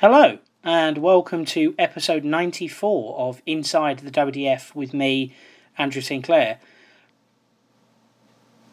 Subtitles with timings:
[0.00, 5.34] Hello, and welcome to episode 94 of Inside the WDF with me,
[5.78, 6.58] Andrew Sinclair.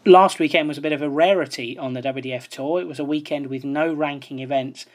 [0.05, 2.81] Last weekend was a bit of a rarity on the WDF tour.
[2.81, 4.85] It was a weekend with no ranking events,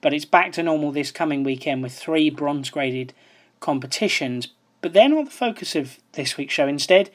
[0.00, 3.12] but it's back to normal this coming weekend with three bronze graded
[3.58, 4.46] competitions.
[4.80, 6.68] But they're not the focus of this week's show.
[6.68, 7.10] Instead,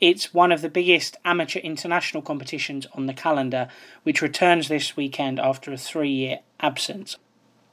[0.00, 3.68] it's one of the biggest amateur international competitions on the calendar,
[4.04, 7.18] which returns this weekend after a three year absence.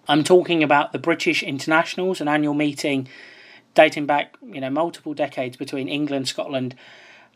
[0.07, 3.07] I'm talking about the British Internationals, an annual meeting
[3.73, 6.75] dating back, you know, multiple decades between England, Scotland,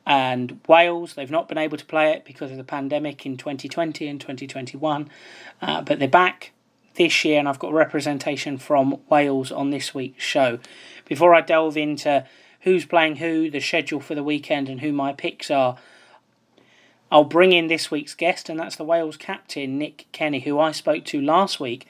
[0.06, 1.14] and Wales.
[1.14, 5.10] They've not been able to play it because of the pandemic in 2020 and 2021,
[5.62, 6.52] uh, but they're back
[6.96, 10.60] this year, and I've got representation from Wales on this week's show.
[11.06, 12.26] Before I delve into
[12.62, 15.78] who's playing who, the schedule for the weekend, and who my picks are,
[17.12, 20.72] I'll bring in this week's guest, and that's the Wales captain, Nick Kenny, who I
[20.72, 21.88] spoke to last week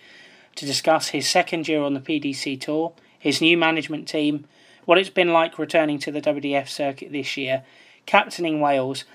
[0.56, 4.46] to discuss his second year on the PDC Tour, his new management team,
[4.86, 7.64] what it's been like returning to the WDF circuit this year,
[8.06, 9.06] captaining Wales,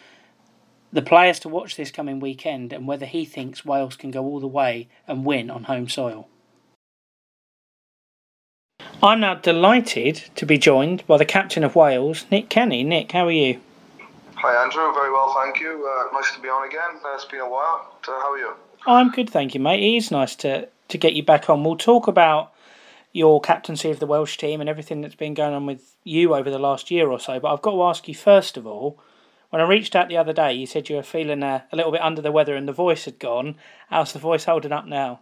[0.93, 4.41] the players to watch this coming weekend, and whether he thinks Wales can go all
[4.41, 6.29] the way and win on home soil.
[9.03, 12.85] I'm now delighted to be joined by the captain of Wales, Nick Kenny.
[12.85, 13.61] Nick, how are you?
[14.37, 14.93] Hi, Andrew.
[14.95, 15.87] Very well, thank you.
[15.87, 17.01] Uh, nice to be on again.
[17.05, 17.97] Uh, it's been a while.
[18.07, 18.53] Uh, how are you?
[18.87, 19.83] I'm good, thank you, mate.
[19.83, 21.65] It is nice to, to get you back on.
[21.65, 22.53] We'll talk about
[23.13, 26.51] your captaincy of the Welsh team and everything that's been going on with you over
[26.51, 27.39] the last year or so.
[27.39, 28.99] But I've got to ask you first of all,
[29.51, 31.93] when I reached out the other day, you said you were feeling uh, a little
[31.93, 33.55] bit under the weather and the voice had gone.
[33.89, 35.21] How's the voice holding up now?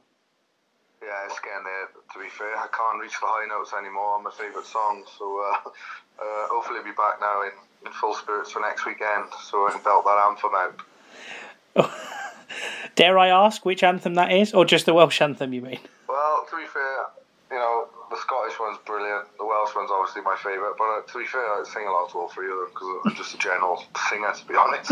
[1.03, 1.89] Yeah, it's getting there.
[2.15, 5.07] To be fair, I can't reach the high notes anymore on my favourite songs.
[5.19, 7.53] So uh, uh, hopefully, I'll be back now in,
[7.87, 11.93] in full spirits for next weekend, so I can belt that anthem out.
[12.95, 15.53] Dare I ask which anthem that is, or just the Welsh anthem?
[15.53, 15.81] You mean?
[16.09, 17.07] Well, to be fair,
[17.51, 19.27] you know the Scottish one's brilliant.
[19.39, 20.75] The Welsh one's obviously my favourite.
[20.77, 23.15] But uh, to be fair, I sing along to all three of them because I'm
[23.17, 24.91] just a general singer, to be honest.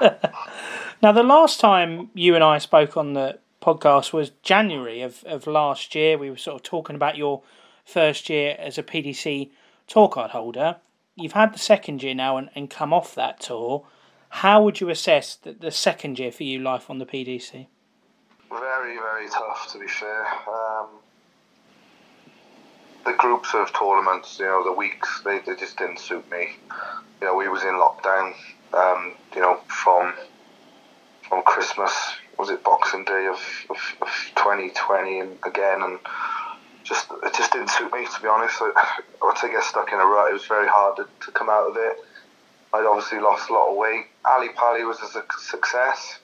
[1.02, 5.46] now, the last time you and I spoke on the podcast was January of, of
[5.46, 6.18] last year.
[6.18, 7.42] We were sort of talking about your
[7.84, 9.50] first year as a PDC
[9.86, 10.76] tour card holder.
[11.16, 13.86] You've had the second year now and, and come off that tour.
[14.38, 17.68] How would you assess the, the second year for you life on the PDC?
[18.50, 20.26] Very, very tough to be fair.
[20.48, 20.88] Um,
[23.06, 26.56] the groups of tournaments, you know, the weeks, they, they just didn't suit me.
[27.20, 28.34] You know, we was in lockdown,
[28.72, 30.12] um, you know, from
[31.28, 31.92] from Christmas
[32.36, 33.38] was it Boxing Day of,
[33.70, 36.00] of, of 2020 and again and
[36.82, 38.56] just it just didn't suit me to be honest.
[38.60, 41.48] I, once I get stuck in a rut, it was very hard to, to come
[41.48, 41.98] out of it.
[42.74, 44.06] I'd obviously lost a lot of weight.
[44.24, 46.18] Ali Pali was a success,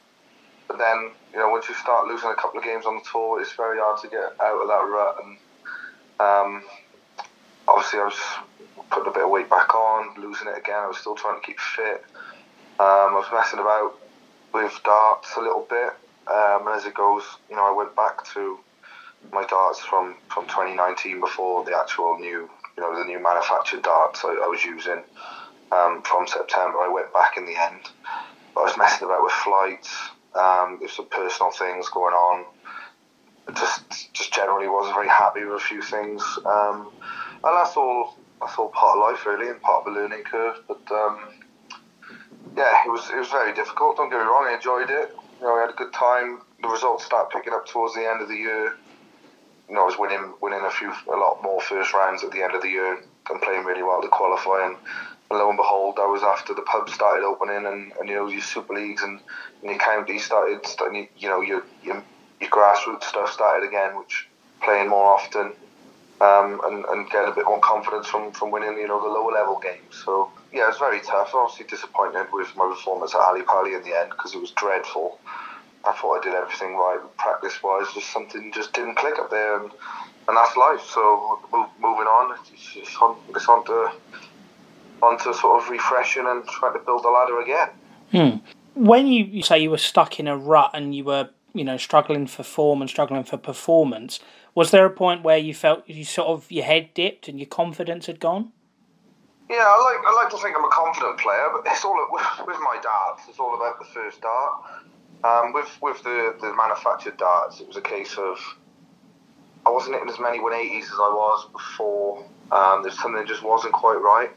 [0.66, 3.40] but then you know once you start losing a couple of games on the tour,
[3.40, 5.16] it's very hard to get out of that rut.
[5.22, 5.38] And
[6.18, 6.62] um,
[7.68, 8.18] obviously, I was
[8.90, 10.82] putting a bit of weight back on, losing it again.
[10.82, 12.04] I was still trying to keep fit.
[12.80, 13.94] Um, I was messing about
[14.52, 15.94] with darts a little bit.
[16.26, 18.58] Um, and as it goes, you know, I went back to
[19.32, 24.24] my darts from, from 2019 before the actual new, you know, the new manufactured darts
[24.24, 25.02] I, I was using
[25.72, 26.78] um, from September.
[26.78, 27.80] I went back in the end.
[28.56, 29.94] I was messing about with flights.
[30.34, 32.44] Um, there's some personal things going on.
[33.54, 36.22] just, just generally wasn't very happy with a few things.
[36.44, 36.90] Um,
[37.44, 38.16] and that's all.
[38.40, 40.62] That's all part of life, really, and part of the learning curve.
[40.66, 41.20] But um,
[42.56, 43.96] yeah, it was it was very difficult.
[43.96, 45.14] Don't get me wrong, I enjoyed it.
[45.40, 46.40] You know, I had a good time.
[46.62, 48.76] The results start picking up towards the end of the year.
[49.68, 52.42] You know, I was winning winning a few a lot more first rounds at the
[52.42, 54.66] end of the year and playing really well to qualify.
[54.66, 54.76] And
[55.30, 58.40] lo and behold, I was after the pubs started opening and, and you know your
[58.40, 59.20] super leagues and,
[59.62, 62.02] and your counties started, starting, you know your, your
[62.40, 64.26] your grassroots stuff started again, which
[64.62, 65.52] playing more often.
[66.22, 69.32] Um, and, and get a bit more confidence from, from winning, you know, the lower
[69.32, 70.04] level games.
[70.04, 71.30] So yeah, it was very tough.
[71.32, 75.18] Obviously disappointed with my performance at Ali Pali in the end because it was dreadful.
[75.84, 77.86] I thought I did everything right practice wise.
[77.94, 79.72] Just something just didn't click up there, and,
[80.28, 80.82] and that's life.
[80.82, 83.90] So move, moving on, it's, it's on it's on to
[85.02, 87.68] on to sort of refreshing and trying to build the ladder again.
[88.12, 88.38] Hmm.
[88.74, 91.76] When you, you say you were stuck in a rut and you were you know
[91.76, 94.20] struggling for form and struggling for performance,
[94.54, 97.46] was there a point where you felt you sort of your head dipped and your
[97.46, 98.52] confidence had gone?
[99.48, 102.22] Yeah, I like I like to think I'm a confident player, but it's all with,
[102.46, 103.22] with my darts.
[103.28, 104.52] It's all about the first dart.
[105.22, 108.38] Um, with with the, the manufactured darts, it was a case of
[109.66, 112.24] I wasn't hitting as many 180s as I was before.
[112.50, 114.30] Um, there's something that just wasn't quite right.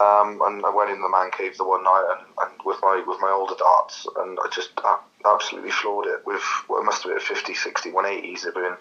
[0.00, 3.02] Um, and I went in the man cave the one night and, and with my
[3.04, 4.70] with my older darts, and I just
[5.26, 8.42] absolutely floored it with what must have been 50, 60, 180s.
[8.42, 8.76] It'd been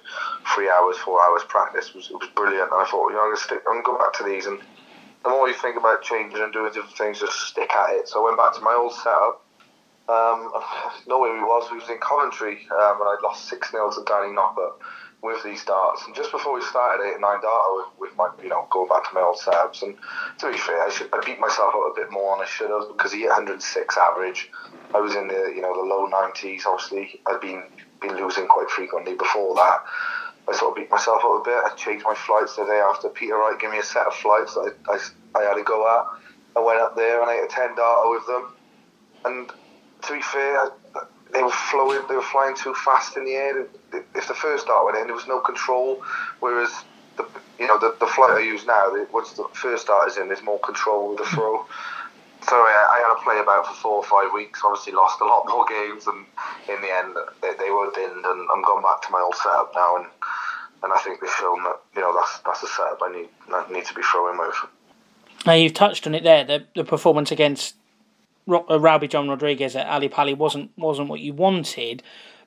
[0.53, 1.89] three hours, four hours practice.
[1.89, 2.71] It was, it was brilliant.
[2.71, 4.45] And I thought, you know, I'm going to stick, I'm going go back to these.
[4.45, 4.59] And
[5.23, 8.07] the more you think about changing and doing different things, just stick at it.
[8.07, 9.41] So I went back to my old setup.
[10.07, 10.53] Um,
[11.07, 11.67] know where he was.
[11.69, 14.77] He was in Coventry, um, and I'd lost 6 0 to Danny Noppert
[15.21, 16.03] with these darts.
[16.05, 18.87] And just before we started eight and nine data with, with my, you know, going
[18.87, 19.81] back to my old setups.
[19.81, 19.97] And
[20.39, 22.69] to be fair, I, should, I beat myself up a bit more than I should
[22.69, 24.51] have because he hit 106 average.
[24.93, 26.65] I was in the, you know, the low 90s.
[26.65, 27.63] Obviously, I'd been
[27.99, 29.79] been losing quite frequently before that.
[30.47, 31.57] I sort of beat myself up a bit.
[31.65, 33.09] I changed my flights the day after.
[33.09, 35.83] Peter Wright gave me a set of flights that I, I, I had to go
[35.87, 36.05] at.
[36.55, 38.53] I went up there and I ate a 10 data with them.
[39.25, 39.51] And
[40.03, 40.71] to be fair,
[41.33, 43.67] they were flowing, they were flying too fast in the air.
[43.93, 46.03] If the first dart went in, there was no control.
[46.39, 46.71] Whereas
[47.17, 47.27] the
[47.59, 50.43] you know the, the flight I use now, once the first dart is in, there's
[50.43, 51.65] more control with the throw.
[52.47, 54.61] So yeah, I had to play about for four or five weeks.
[54.63, 56.25] Obviously, lost a lot more games, and
[56.69, 58.23] in the end, they, they were dinned.
[58.23, 60.05] And I'm going back to my old setup now, and
[60.83, 63.65] and I think they've shown that you know that's that's the setup I need I
[63.71, 64.55] need to be throwing with.
[65.45, 66.43] Now you've touched on it there.
[66.43, 67.75] The the performance against
[68.47, 72.03] uh, John Rodriguez at Ali Pali wasn't wasn't what you wanted,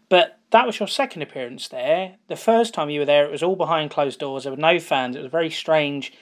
[0.09, 2.17] but that was your second appearance there.
[2.29, 4.45] The first time you were there, it was all behind closed doors.
[4.45, 5.17] There were no fans.
[5.17, 6.13] It was a very strange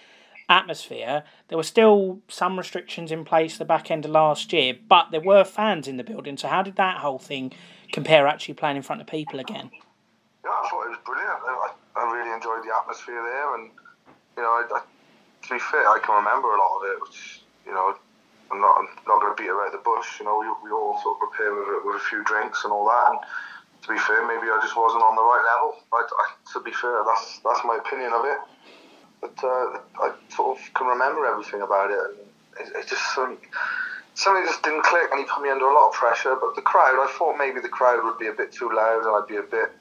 [0.48, 1.24] atmosphere.
[1.48, 5.20] There were still some restrictions in place the back end of last year, but there
[5.20, 6.36] were fans in the building.
[6.36, 7.52] So how did that whole thing
[7.92, 9.70] compare actually playing in front of people again?
[10.44, 11.38] Yeah, I thought it was brilliant.
[11.96, 13.70] I, really enjoyed the atmosphere there, and
[14.36, 17.42] you know, I, I, to be fair, I can remember a lot of it, which
[17.66, 17.92] you know
[18.50, 20.20] I'm not I'm not going to beat around the bush.
[20.20, 22.86] You know, we, we all sort of prepare with with a few drinks and all
[22.86, 23.10] that.
[23.10, 23.18] And
[23.82, 25.78] to be fair, maybe I just wasn't on the right level.
[25.92, 28.38] I, I, to be fair, that's that's my opinion of it.
[29.20, 32.16] But uh, I sort of can remember everything about it, and
[32.60, 33.38] it, it just something,
[34.14, 36.36] something just didn't click, and he put me under a lot of pressure.
[36.38, 39.10] But the crowd, I thought maybe the crowd would be a bit too loud, and
[39.14, 39.74] I'd be a bit,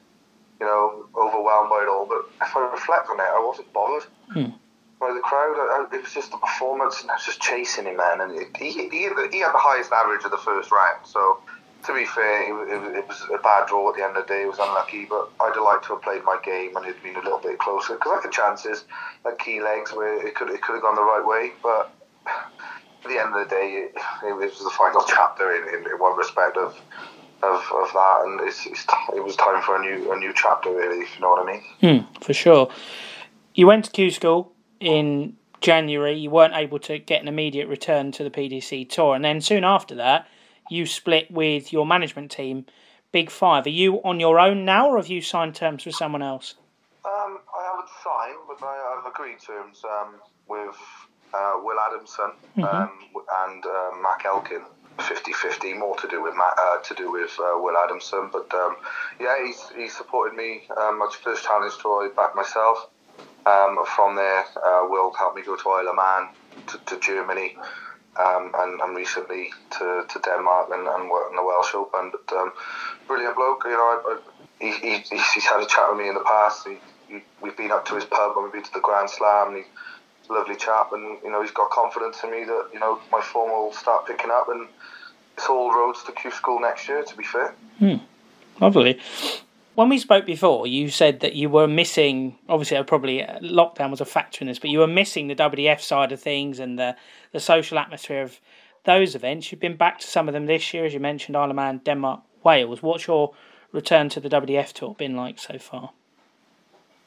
[0.58, 2.06] you know, overwhelmed by it all.
[2.06, 4.06] But if I reflect on it, I wasn't bothered.
[4.30, 4.58] Hmm
[5.00, 5.54] by the crowd.
[5.92, 8.20] it was just the performance, and I was just chasing him, man.
[8.20, 11.06] And it, he, he, he had the highest average of the first round.
[11.06, 11.38] So,
[11.84, 14.42] to be fair, it, was a bad draw at the end of the day.
[14.42, 17.16] It was unlucky, but I'd have liked to have played my game and it'd been
[17.16, 18.84] a little bit closer because I had chances
[19.24, 21.52] at key legs where it could it could have gone the right way.
[21.62, 21.92] But
[22.26, 23.94] at the end of the day, it,
[24.26, 26.76] it was the final chapter in, in, in one respect of.
[27.40, 28.84] Of, of that, and it's, it's,
[29.14, 31.04] it was time for a new a new chapter, really.
[31.04, 31.62] If you know what I mean.
[31.80, 32.68] Hmm, for sure.
[33.54, 38.10] You went to Q school in January, you weren't able to get an immediate return
[38.10, 40.26] to the PDC Tour, and then soon after that,
[40.70, 42.66] you split with your management team,
[43.12, 43.66] Big Five.
[43.66, 46.54] Are you on your own now, or have you signed terms with someone else?
[47.04, 50.14] Um, I haven't signed, but I, have agreed terms um,
[50.48, 50.76] with
[51.32, 52.64] uh, Will Adamson mm-hmm.
[52.64, 52.90] um,
[53.46, 54.62] and uh, Mac Elkin.
[54.98, 58.74] 50-50, more to do with Matt, uh, to do with uh, Will Adamson, but um,
[59.20, 60.62] yeah, he's he supported me.
[60.76, 62.88] Um, my first challenge tour, I backed myself.
[63.46, 66.28] Um, from there, uh, Will helped me go to Isle of Man,
[66.66, 67.56] to, to Germany,
[68.18, 72.10] um, and, and recently to, to Denmark and, and work in the Welsh Open.
[72.10, 72.52] But um,
[73.06, 73.76] brilliant bloke, you know.
[73.78, 74.18] I, I,
[74.60, 76.66] he, he, he's had a chat with me in the past.
[76.66, 76.76] He,
[77.08, 79.56] he, we've been up to his pub and we've been to the Grand Slam.
[79.56, 79.64] he's
[80.28, 83.20] a lovely chap, and you know he's got confidence in me that you know my
[83.20, 84.68] form will start picking up, and
[85.36, 87.02] it's all roads to Q School next year.
[87.02, 87.54] To be fair.
[87.78, 87.96] Hmm.
[88.60, 89.00] Lovely
[89.78, 92.36] when we spoke before, you said that you were missing.
[92.48, 95.80] Obviously, probably uh, lockdown was a factor in this, but you were missing the WDF
[95.80, 96.96] side of things and the
[97.30, 98.40] the social atmosphere of
[98.86, 99.52] those events.
[99.52, 101.80] You've been back to some of them this year, as you mentioned, Isle of Man,
[101.84, 102.82] Denmark, Wales.
[102.82, 103.34] What's your
[103.70, 105.92] return to the WDF tour been like so far?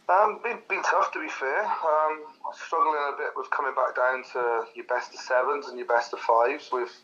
[0.07, 1.65] Um, been, been tough to be fair.
[1.65, 5.88] Um, struggling a bit with coming back down to your best of sevens and your
[5.88, 7.01] best of fives with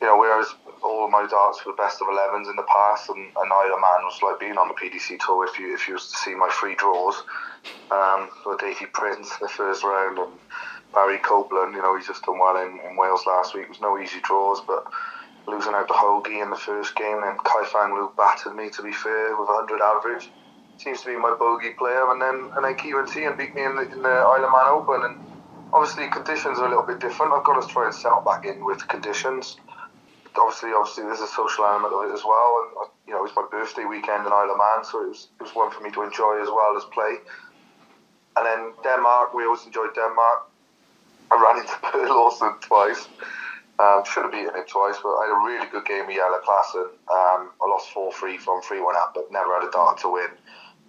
[0.00, 0.46] you know, whereas
[0.82, 4.06] all my darts were the best of 11s in the past, and, and Isle Man
[4.06, 6.48] was like being on the PDC tour if you if you was to see my
[6.50, 7.16] free draws
[7.90, 10.32] um, for Davy Prince the first round and
[10.94, 13.64] Barry Copeland, you know, he's just done well in, in Wales last week.
[13.64, 14.86] It was no easy draws, but
[15.46, 18.82] losing out to Hoagie in the first game, and Kai Fang Luke battered me to
[18.82, 20.30] be fair with 100 average.
[20.78, 23.82] Seems to be my bogey player, and then and then Kieran beat me in the,
[23.90, 25.18] in the Isle Man Open, and
[25.72, 27.32] obviously conditions are a little bit different.
[27.32, 29.56] I've got to try and settle back in with conditions
[30.36, 32.50] obviously, obviously, there's a social element of it as well.
[32.60, 35.08] And uh, you know, it was my birthday weekend in Isle of Man, so it
[35.08, 37.16] was it was one for me to enjoy as well as play.
[38.36, 40.50] And then Denmark, we always enjoyed Denmark.
[41.30, 43.08] I ran into Per Laursen twice.
[43.78, 46.42] Um, should have beaten him twice, but I had a really good game with Jelle
[46.42, 46.90] Klaasen.
[47.14, 50.10] Um, I lost 4 3 from 3 1 up, but never had a dart to
[50.10, 50.30] win.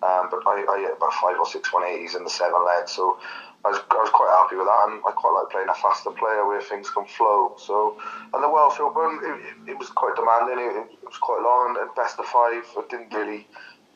[0.02, 3.20] Um, but I, I hit about five or six 180s in the seven legs, so
[3.66, 6.16] I was, I was quite happy with that, and I quite like playing a faster
[6.16, 7.60] player where things can flow.
[7.60, 8.00] So,
[8.32, 10.64] and the Welsh Open, it, it, it was quite demanding.
[10.64, 12.64] It, it, was quite long, and best of five.
[12.64, 13.48] I didn't really.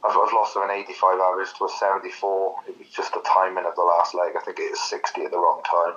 [0.03, 2.11] I've, I've lost from an 85 average to a 74.
[2.67, 4.35] It was just the timing of the last leg.
[4.35, 5.95] I think it is 60 at the wrong time.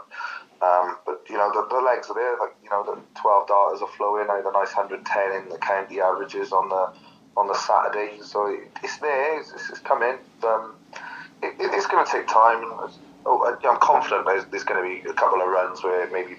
[0.62, 2.38] Um, but you know the, the legs are there.
[2.38, 4.30] Like you know the 12 darters are flowing.
[4.30, 5.02] I had a nice 110
[5.42, 6.94] in the county averages on the
[7.36, 8.22] on the Saturday.
[8.22, 9.40] So it, it's there.
[9.40, 10.22] It's, it's coming.
[10.46, 10.78] Um,
[11.42, 12.62] it, it's going to take time
[13.26, 16.36] oh, I'm confident there's, there's going to be a couple of runs where maybe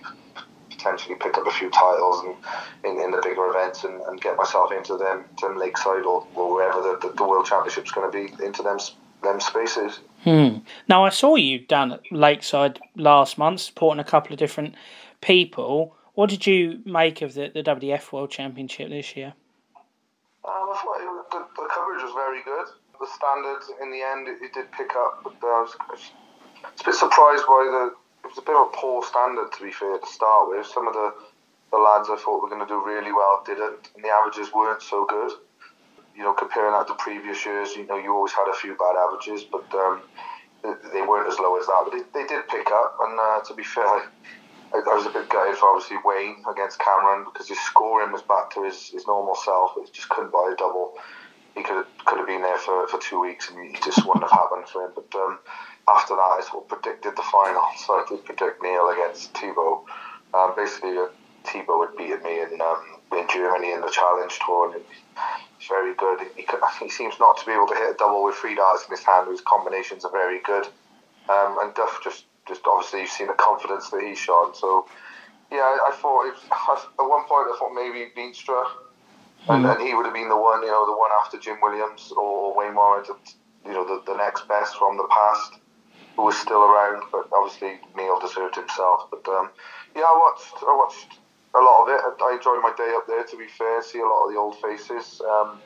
[0.70, 2.36] potentially pick up a few titles and
[2.86, 6.54] in, in the bigger events and, and get myself into them, them Lakeside or, or
[6.54, 8.78] wherever the, the, the World Championship's going to be into them
[9.24, 10.00] them spaces.
[10.24, 10.60] Hmm.
[10.88, 14.76] Now I saw you down at Lakeside last month supporting a couple of different
[15.22, 15.96] people.
[16.14, 19.34] What did you make of the, the WDF World Championship this year?
[20.46, 22.68] Um, I thought it, the, the coverage was very good.
[23.00, 25.76] The standards in the end it, it did pick up, but I was
[26.82, 27.96] a bit surprised by the.
[28.26, 30.66] It was a bit of a poor standard, to be fair, to start with.
[30.68, 31.14] Some of the,
[31.72, 34.82] the lads I thought were going to do really well didn't, and the averages weren't
[34.82, 35.32] so good.
[36.16, 38.96] You know, comparing that to previous years, you know, you always had a few bad
[39.00, 40.02] averages, but um,
[40.92, 41.82] they weren't as low as that.
[41.86, 44.08] But they, they did pick up, and uh, to be fair, I,
[44.74, 48.50] I, was a bit gutted for obviously Wayne against Cameron because his scoring was back
[48.56, 50.98] to his, his normal self, but he just couldn't buy a double.
[51.56, 54.32] He could could have been there for, for two weeks, and it just wouldn't have
[54.32, 54.92] happened for him.
[54.96, 55.40] But um,
[55.88, 57.64] after that, I sort of predicted the final.
[57.78, 59.86] So I did predict Neil against Thibault.
[60.34, 61.08] Um, basically, uh,
[61.46, 64.84] Thibault had beaten me in um, in Germany in the Challenge Tour, and
[65.58, 66.20] he's very good.
[66.36, 66.44] He,
[66.80, 69.04] he, seems not to be able to hit a double with three darts in his
[69.04, 69.32] hand.
[69.32, 70.68] His combinations are very good,
[71.30, 74.54] um, and Duff just just obviously you've seen the confidence that he's shown.
[74.56, 74.88] So
[75.52, 78.64] yeah, I, I thought was, at one point I thought maybe Veenstra.
[79.48, 79.72] And, mm.
[79.72, 82.58] and he would have been the one, you know, the one after Jim Williams or
[82.58, 83.06] Wayne Warren,
[83.66, 85.60] you know, the, the next best from the past
[86.18, 89.08] who was still around, but obviously Neil deserved himself.
[89.10, 89.50] But um,
[89.96, 91.20] yeah, I watched I watched
[91.56, 92.02] a lot of it.
[92.22, 93.24] I enjoyed my day up there.
[93.24, 95.22] To be fair, see a lot of the old faces.
[95.22, 95.62] Um,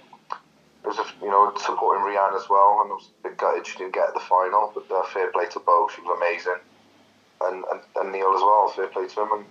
[0.84, 3.78] was a, you know supporting Rhian as well, and I was a bit gutted she
[3.78, 4.72] didn't get the final.
[4.76, 6.60] But uh, fair play to both, she was amazing,
[7.48, 8.68] and, and, and Neil as well.
[8.76, 9.46] Fair play to him, and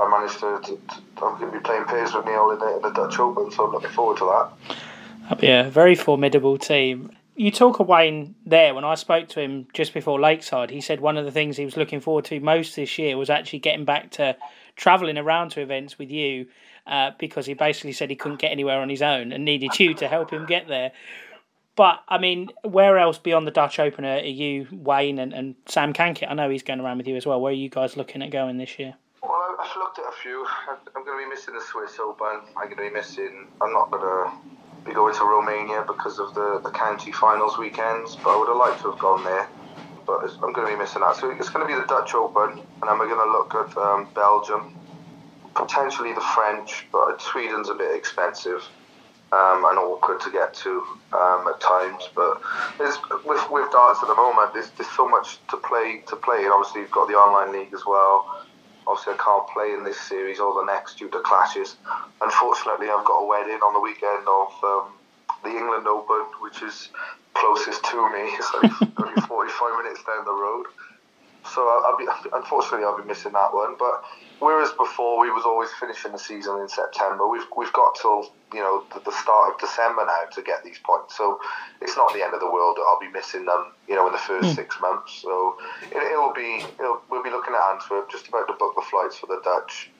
[0.00, 0.58] I managed to.
[0.66, 3.18] to, to I'm going to be playing pairs with Neil in the, in the Dutch
[3.20, 5.38] Open, so I'm looking forward to that.
[5.38, 8.74] Be a very formidable team you talk of Wayne there.
[8.74, 11.64] When I spoke to him just before Lakeside, he said one of the things he
[11.64, 14.36] was looking forward to most this year was actually getting back to
[14.76, 16.48] travelling around to events with you,
[16.86, 19.94] uh, because he basically said he couldn't get anywhere on his own and needed you
[19.94, 20.92] to help him get there.
[21.76, 25.94] But I mean, where else beyond the Dutch Open are you, Wayne, and, and Sam
[25.94, 26.30] Kankit?
[26.30, 27.40] I know he's going around with you as well.
[27.40, 28.96] Where are you guys looking at going this year?
[29.22, 30.46] Well, I've looked at a few.
[30.68, 32.42] I'm going to be missing the Swiss Open.
[32.54, 33.48] I'm going to be missing.
[33.62, 34.30] I'm not going to
[34.84, 38.56] be going to Romania because of the, the county finals weekends, but I would have
[38.56, 39.48] liked to have gone there.
[40.06, 41.16] But I'm going to be missing that.
[41.16, 43.76] So it's going to be the Dutch Open, and then we're going to look at
[43.76, 44.74] um, Belgium,
[45.54, 48.66] potentially the French, but Sweden's a bit expensive
[49.32, 50.82] um, and awkward to get to
[51.12, 52.08] um, at times.
[52.14, 52.40] But
[52.78, 56.52] with, with darts at the moment, there's, there's so much to play to play, and
[56.52, 58.39] obviously you've got the online league as well.
[58.86, 61.76] Obviously, I can't play in this series or the next due to clashes.
[62.20, 64.92] Unfortunately, I've got a wedding on the weekend of um,
[65.44, 66.88] the England Open, which is
[67.34, 68.30] closest to me.
[68.38, 70.66] It's like only 45 minutes down the road.
[71.46, 73.76] So I'll be unfortunately I'll be missing that one.
[73.78, 74.04] But
[74.38, 78.60] whereas before we was always finishing the season in September, we've we've got till you
[78.60, 81.16] know the, the start of December now to get these points.
[81.16, 81.40] So
[81.80, 82.78] it's not the end of the world.
[82.86, 84.54] I'll be missing them, you know, in the first mm.
[84.54, 85.22] six months.
[85.22, 85.56] So
[85.90, 89.16] it, will be it'll, we'll be looking at Antwerp, just about to book the flights
[89.16, 89.90] for the Dutch.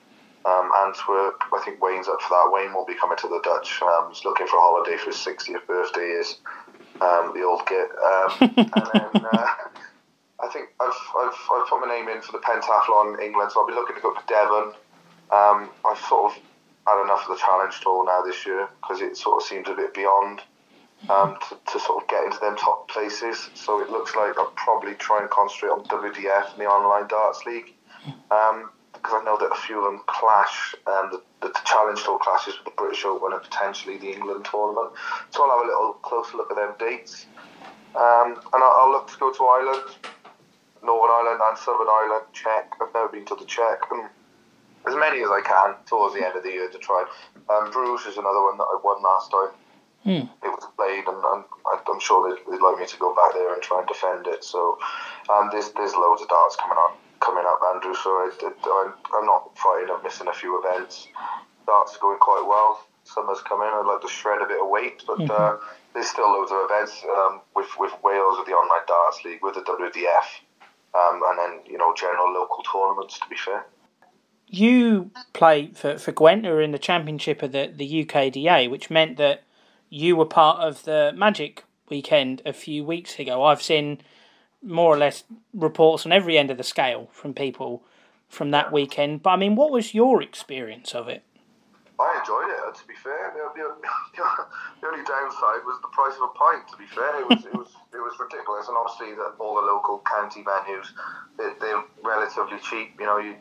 [0.43, 2.49] Um, Antwerp, I think Wayne's up for that.
[2.51, 3.79] Wayne will be coming to the Dutch.
[3.81, 6.17] Um, he's looking for a holiday for his 60th birthday.
[6.17, 6.37] Is
[6.99, 7.89] um, the old git.
[7.97, 9.25] Um, and then.
[9.33, 9.47] Uh,
[10.41, 13.67] I think I've, I've, I've put my name in for the pentathlon England, so I'll
[13.67, 14.73] be looking to go to Devon.
[15.31, 16.39] Um, I've sort of
[16.87, 19.73] had enough of the challenge tour now this year because it sort of seems a
[19.73, 20.41] bit beyond
[21.09, 23.49] um, to, to sort of get into them top places.
[23.53, 27.45] So it looks like I'll probably try and concentrate on WDF and the online darts
[27.45, 30.75] league because um, I know that a few of them clash.
[30.87, 34.91] Um, the, the challenge tour clashes with the British Open and potentially the England tournament.
[35.29, 37.25] So I'll have a little closer look at them dates.
[37.95, 39.83] Um, and I'll, I'll look to go to Ireland
[40.83, 42.73] Northern Ireland and Southern Ireland, Czech.
[42.81, 43.81] I've never been to the Czech.
[43.91, 44.09] And
[44.87, 47.05] as many as I can towards the end of the year to try.
[47.49, 49.53] Um, Bruges is another one that I won last time.
[50.05, 50.29] Mm.
[50.41, 53.53] It was played, and, and I'm sure they'd, they'd, like me to go back there
[53.53, 54.43] and try and defend it.
[54.43, 54.79] So
[55.29, 57.93] um, there's there's loads of darts coming on coming up, Andrew.
[57.93, 61.07] So I, am I'm not frightened of missing a few events.
[61.67, 62.81] Darts are going quite well.
[63.03, 63.69] Summer's coming.
[63.69, 65.29] I'd like to shred a bit of weight, but mm-hmm.
[65.29, 65.61] uh,
[65.93, 69.53] there's still loads of events um, with with Wales with the online darts league with
[69.53, 70.25] the WDF,
[70.93, 73.19] um, and then you know general local tournaments.
[73.19, 73.65] To be fair,
[74.47, 78.89] you play for for Gwent, who are in the championship of the the UKDA, which
[78.89, 79.43] meant that
[79.89, 83.43] you were part of the Magic weekend a few weeks ago.
[83.43, 84.01] I've seen
[84.63, 87.83] more or less reports on every end of the scale from people
[88.29, 89.21] from that weekend.
[89.21, 91.23] But I mean, what was your experience of it?
[92.01, 92.73] I enjoyed it.
[92.73, 93.63] To be fair, the, the,
[94.17, 96.65] the, only downside was the price of a pint.
[96.73, 99.65] To be fair, it was it was it was ridiculous, and obviously that all the
[99.65, 100.89] local county venues
[101.37, 102.97] they, they're relatively cheap.
[102.97, 103.35] You know, you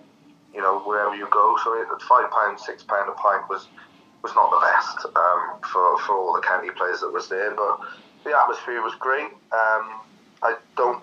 [0.52, 1.57] you know wherever you go.
[1.64, 3.69] So it, five pound, six pound a pint was
[4.23, 7.81] was not the best um, for for all the county players that was there, but
[8.25, 9.33] the atmosphere was great.
[9.57, 10.05] Um,
[10.45, 11.02] I don't.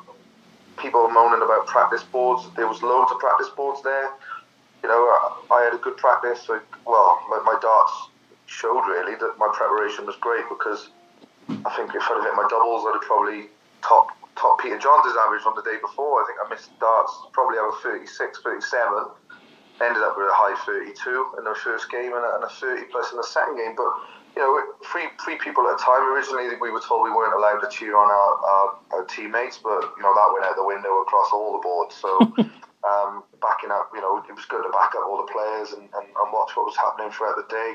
[0.77, 2.45] People moaning about practice boards.
[2.55, 4.13] There was loads of practice boards there
[4.83, 5.01] you know,
[5.51, 6.43] I, had a good practice.
[6.45, 8.09] So, well, my, my, darts
[8.45, 10.89] showed really that my preparation was great because
[11.49, 13.49] I think if I'd have hit my doubles, I'd have probably
[13.81, 16.21] top top Peter Johns' average on the day before.
[16.21, 19.09] I think I missed darts probably over 36, 37.
[19.81, 22.89] Ended up with a high 32 in the first game and a, and a 30
[22.89, 23.77] plus in the second game.
[23.77, 23.93] But
[24.37, 24.53] you know,
[24.85, 26.01] three three people at a time.
[26.13, 29.81] Originally, we were told we weren't allowed to cheer on our, our, our teammates, but
[29.97, 31.95] you know that went out the window across all the boards.
[31.97, 32.09] So
[32.85, 35.89] um, backing up, you know, it was good to back up all the players and,
[35.89, 37.73] and, and watch what was happening throughout the day.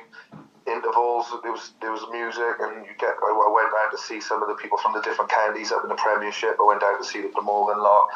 [0.63, 3.19] Intervals, there was there was music, and you get.
[3.19, 5.91] I went out to see some of the people from the different counties up in
[5.91, 6.55] the Premiership.
[6.55, 8.07] I went out to see the Glamorgan lot,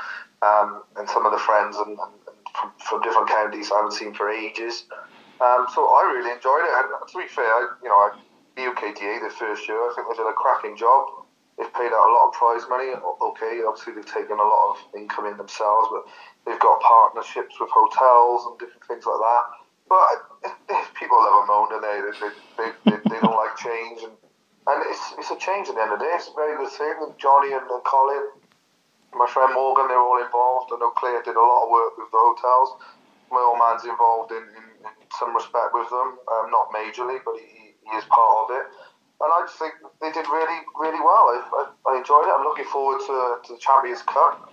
[0.47, 2.15] um, and some of the friends and, and
[2.55, 4.87] from, from, different counties I haven't seen for ages.
[5.43, 6.71] Um, so I really enjoyed it.
[6.71, 8.15] And to be fair, I, you know, I,
[8.55, 11.27] the UKDA the first year, I think they did a cracking job.
[11.59, 12.93] They've paid out a lot of prize money.
[12.95, 16.05] Okay, obviously they've taken a lot of income in themselves, but
[16.47, 19.45] they've got partnerships with hotels and different things like that.
[19.91, 20.07] But
[20.71, 24.15] if people a moan, and they they, they, they, they don't like change, and,
[24.67, 26.15] and it's, it's a change at the end of the day.
[26.15, 26.95] It's a very good thing.
[27.03, 28.43] And Johnny and, and Colin,
[29.15, 30.71] my friend Morgan, they're all involved.
[30.75, 32.83] I know Claire did a lot of work with the hotels.
[33.31, 37.35] My old man's involved in, in, in some respect with them, um, not majorly, but
[37.39, 38.67] he, he is part of it.
[39.19, 41.27] And I just think they did really, really well.
[41.33, 42.35] I, I, I enjoyed it.
[42.35, 44.53] I'm looking forward to, to the Champions Cup.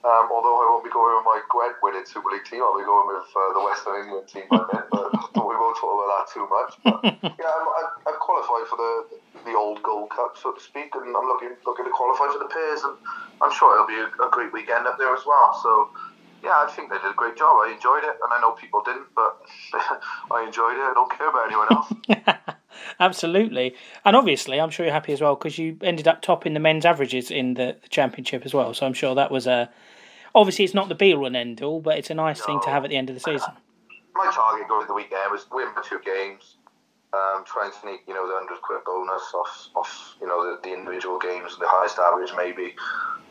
[0.00, 2.88] Um, although I won't be going with my Gwent winning Super League team, I'll be
[2.88, 6.26] going with uh, the Western England team I'm in, but we won't talk about that
[6.32, 6.72] too much.
[6.80, 6.96] But
[7.36, 8.92] yeah, I'm, I, I've qualified for the
[9.44, 12.48] the old Gold Cup, so to speak, and I'm looking looking to qualify for the
[12.48, 12.96] Pairs, and
[13.44, 15.52] I'm sure it'll be a, a great weekend up there as well.
[15.60, 15.92] So
[16.40, 17.60] yeah, I think they did a great job.
[17.60, 19.36] I enjoyed it, and I know people didn't, but
[20.32, 20.84] I enjoyed it.
[20.84, 22.56] I don't care about anyone else.
[22.98, 26.60] Absolutely, and obviously, I'm sure you're happy as well because you ended up topping the
[26.60, 28.74] men's averages in the, the championship as well.
[28.74, 29.70] So I'm sure that was a
[30.34, 32.46] obviously it's not the be all and end all, but it's a nice no.
[32.46, 33.52] thing to have at the end of the season.
[34.14, 36.56] My target going into the weekend was win two games,
[37.12, 40.60] um, try and sneak you know the hundred quid bonus off off you know the,
[40.62, 42.74] the individual games, the highest average maybe.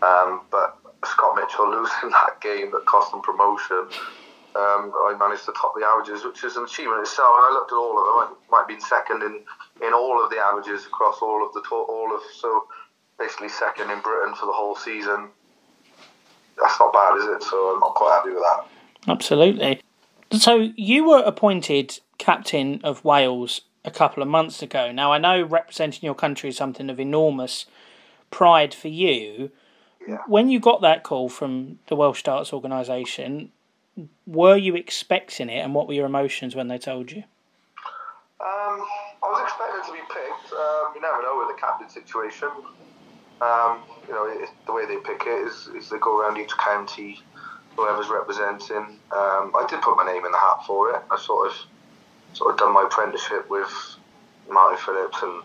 [0.02, 3.88] Um, but Scott Mitchell losing that game that cost them promotion.
[4.56, 7.36] Um, I managed to top the averages, which is an achievement itself.
[7.38, 8.16] And I looked at all of them.
[8.18, 9.46] I might have been second in,
[9.86, 12.66] in all of the averages across all of the all of so
[13.20, 15.30] basically second in Britain for the whole season
[16.60, 17.44] that's not bad, is it?
[17.44, 18.66] So I'm, quite happy with that.
[19.08, 19.82] Absolutely.
[20.32, 24.92] So you were appointed captain of Wales a couple of months ago.
[24.92, 27.66] Now I know representing your country is something of enormous
[28.30, 29.52] pride for you.
[30.08, 30.18] Yeah.
[30.28, 33.52] When you got that call from the Welsh Darts organisation,
[34.26, 37.24] were you expecting it, and what were your emotions when they told you?
[38.40, 38.86] Um,
[39.22, 40.54] I was expecting to be picked.
[40.54, 42.50] Um, you never know with the captain situation.
[43.42, 46.56] Um, you know, it, the way they pick it is, is they go around each
[46.58, 47.22] county,
[47.76, 49.00] whoever's representing.
[49.12, 51.02] Um, I did put my name in the hat for it.
[51.12, 51.58] I sort of
[52.34, 53.72] sort of done my apprenticeship with
[54.50, 55.42] Martin Phillips and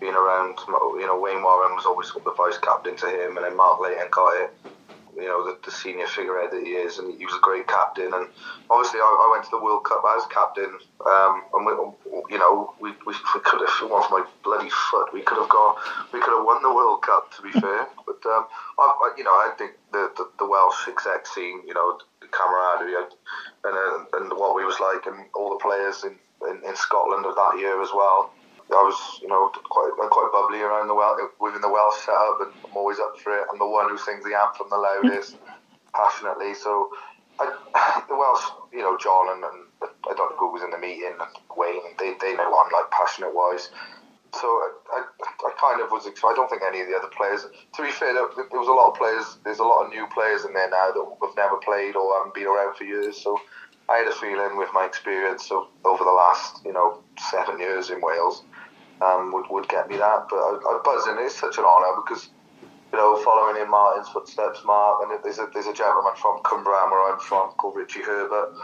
[0.00, 0.58] being around.
[0.66, 4.08] You know, Wayne Warren was always the vice captain to him, and then Mark Layton
[4.10, 4.73] got it
[5.16, 8.12] you know, the, the senior figurehead that he is, and he was a great captain.
[8.12, 8.28] And
[8.70, 11.72] obviously, I, I went to the World Cup as captain, um, and we,
[12.30, 15.48] you know, we, we, we could have, it was my bloody foot, we could have
[15.48, 15.76] gone,
[16.12, 17.86] we could have won the World Cup, to be fair.
[18.06, 18.46] But um,
[18.78, 22.28] I, I, you know, I think the, the, the Welsh exec scene, you know, the
[22.28, 26.16] camaraderie, and uh, and what we was like, and all the players in,
[26.48, 28.32] in, in Scotland of that year as well.
[28.72, 32.40] I was, you know, quite uh, quite bubbly around the well within the Welsh setup,
[32.40, 33.44] and I'm always up for it.
[33.52, 35.36] I'm the one who sings the anthem the loudest,
[35.94, 36.54] passionately.
[36.54, 36.88] So,
[37.38, 37.52] I,
[38.08, 39.58] the Welsh, you know, John and, and
[40.08, 42.72] I don't know who was in the meeting, and Wayne, they, they know what I'm
[42.72, 43.68] like passionate wise.
[44.32, 45.00] So I, I,
[45.46, 46.08] I kind of was.
[46.08, 47.44] I don't think any of the other players.
[47.44, 49.38] To be fair, there, there was a lot of players.
[49.44, 52.34] There's a lot of new players in there now that have never played or haven't
[52.34, 53.20] been around for years.
[53.22, 53.38] So
[53.88, 57.90] I had a feeling with my experience of over the last, you know, seven years
[57.90, 58.42] in Wales
[59.00, 60.26] um, would, would get me that.
[60.30, 61.16] But I, I buzz in.
[61.18, 62.28] It's such an honour because
[62.94, 66.92] you know, following in Martin's footsteps, Mark, and there's a, there's a gentleman from Cwmbran
[66.92, 68.54] where I'm from called Richie Herbert.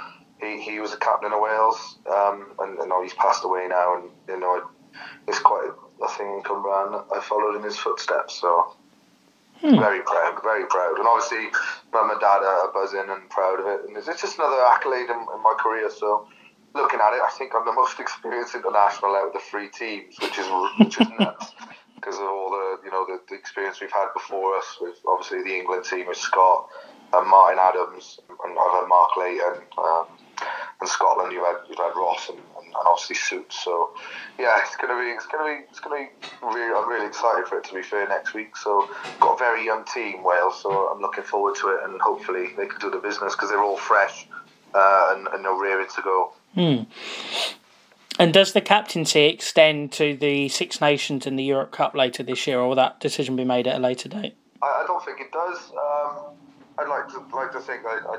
[0.40, 3.96] He, he was a captain of Wales, um, and you know he's passed away now,
[3.96, 4.70] and you know
[5.26, 5.66] it's quite
[6.00, 7.04] a, thing in Cwmbran.
[7.12, 8.72] I followed in his footsteps, so
[9.58, 9.80] hmm.
[9.80, 11.50] very proud, very proud, and obviously
[11.92, 15.18] mum and dad are buzzing and proud of it, and it's just another accolade in,
[15.18, 15.90] in my career.
[15.90, 16.28] So
[16.74, 20.16] looking at it, I think I'm the most experienced international out of the three teams,
[20.20, 20.46] which is
[20.78, 21.52] which is nuts
[21.96, 25.42] because of all the you know the, the, experience we've had before us with obviously
[25.42, 26.68] the England team with Scott
[27.12, 30.06] and Martin Adams and I've had Mark Layton um,
[30.80, 33.90] and Scotland you've had you've had Ross and, and, and obviously Suits so
[34.38, 36.08] yeah it's gonna be it's gonna be it's gonna be
[36.40, 39.64] really I'm really excited for it to be fair next week so got a very
[39.64, 42.98] young team Wales so I'm looking forward to it and hopefully they can do the
[42.98, 44.26] business because they're all fresh
[44.74, 46.32] uh, and, and they're rearing to go.
[46.54, 46.82] Hmm.
[48.18, 52.46] And does the captaincy extend to the Six Nations and the Europe Cup later this
[52.46, 54.36] year, or will that decision be made at a later date?
[54.60, 55.56] I, I don't think it does.
[55.70, 56.34] Um,
[56.78, 58.18] I'd like to like to think I,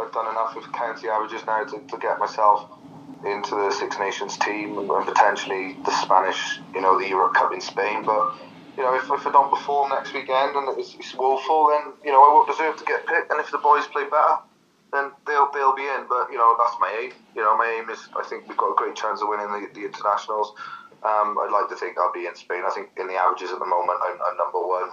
[0.00, 2.70] have done enough with county averages now to, to get myself
[3.26, 7.52] into the Six Nations team and, and potentially the Spanish, you know, the Europe Cup
[7.52, 8.04] in Spain.
[8.04, 8.34] But
[8.76, 12.12] you know, if, if I don't perform next weekend and it's, it's woeful, then you
[12.12, 13.30] know I won't deserve to get picked.
[13.30, 14.38] And if the boys play better,
[14.94, 16.06] then they'll they'll be in.
[16.08, 17.12] But you know that's my aim.
[17.34, 19.66] You know my aim is I think we've got a great chance of winning the,
[19.74, 20.54] the internationals.
[21.02, 22.62] Um, I'd like to think I'll be in Spain.
[22.64, 24.88] I think in the averages at the moment I'm, I'm number one,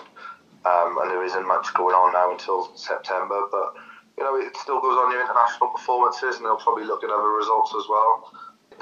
[0.67, 3.47] um, and there isn't much going on now until September.
[3.53, 3.77] But
[4.17, 7.31] you know it still goes on your international performances, and they'll probably look at other
[7.31, 8.33] results as well.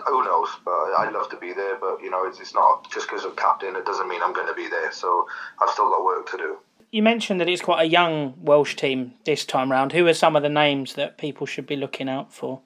[0.07, 0.47] Who knows?
[0.63, 1.75] But I'd love to be there.
[1.75, 3.75] But you know it's, it's not just because I'm captain.
[3.75, 4.91] It doesn't mean I'm going to be there.
[4.95, 5.27] So
[5.61, 6.57] I've still got work to do
[6.91, 9.91] you mentioned that it's quite a young Welsh team this time round.
[9.91, 12.61] Who are some of the names that people should be looking out for?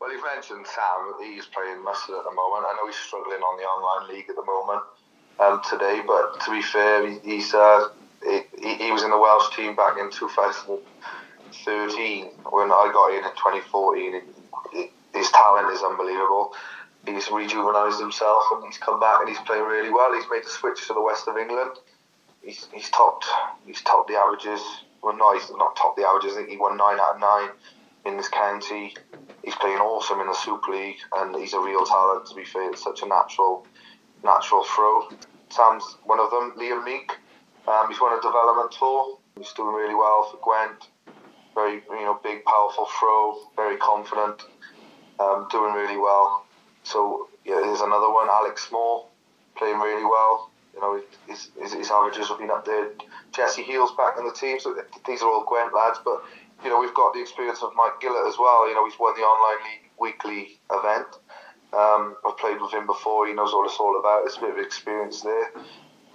[0.00, 1.14] Well, you've mentioned Sam.
[1.20, 2.64] He's playing Muscle at the moment.
[2.66, 4.82] I know he's struggling on the online league at the moment
[5.40, 7.88] um, today, but to be fair, he's uh,
[8.24, 13.30] he, he was in the Welsh team back in 2013 when I got in in
[13.36, 14.22] 2014.
[15.14, 16.54] His talent is unbelievable.
[17.06, 20.14] He's rejuvenised himself and he's come back and he's playing really well.
[20.14, 21.72] He's made the switch to the west of England
[22.42, 23.26] he's, he's topped
[23.66, 24.60] he's topped the averages.
[25.02, 26.32] Well, no, he's not topped the averages.
[26.32, 27.50] I think he won nine out of nine
[28.04, 28.94] in this county.
[29.44, 32.26] He's playing awesome in the Super League, and he's a real talent.
[32.26, 33.66] To be fair, it's such a natural
[34.24, 35.08] natural throw.
[35.50, 36.52] Sam's one of them.
[36.58, 37.12] Liam Meek,
[37.68, 39.18] um, he's won a development tour.
[39.36, 40.88] He's doing really well for Gwent.
[41.54, 43.36] Very you know big, powerful throw.
[43.56, 44.42] Very confident.
[45.20, 46.46] Um, doing really well.
[46.82, 48.28] So yeah, there's another one.
[48.28, 49.10] Alex Small
[49.56, 50.47] playing really well.
[50.78, 52.90] You know, his, his, his averages have been up there.
[53.34, 55.98] Jesse Heel's back in the team, so these are all Gwent lads.
[56.04, 56.22] But
[56.62, 58.68] you know, we've got the experience of Mike Gillett as well.
[58.68, 61.06] You know, he's won the online league weekly event.
[61.74, 63.26] Um, I've played with him before.
[63.26, 64.22] He knows what it's all about.
[64.22, 65.50] There's a bit of experience there.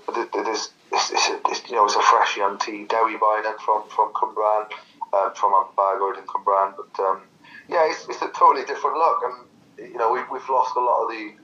[0.07, 2.87] But is, it's, it's, a, you know, it's a fresh young team.
[2.87, 4.71] Dewi Bynum from from Cwmbran,
[5.11, 6.75] uh, from Bangor in Cwmbran.
[6.79, 7.23] But um,
[7.67, 9.19] yeah, it's, it's a totally different look.
[9.27, 11.42] And you know, we, we've lost a lot of the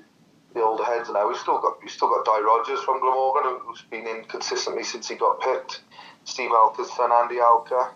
[0.54, 1.28] the older heads and now.
[1.28, 5.08] We've still got we've still got Di Rogers from Glamorgan who's been in consistently since
[5.08, 5.82] he got picked.
[6.26, 7.92] Steve Alker's son, Andy Alker.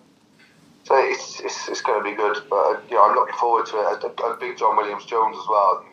[0.85, 3.77] So it's, it's, it's going to be good, but you know I'm looking forward to
[3.77, 4.03] it.
[4.03, 5.85] A, big John Williams Jones as well.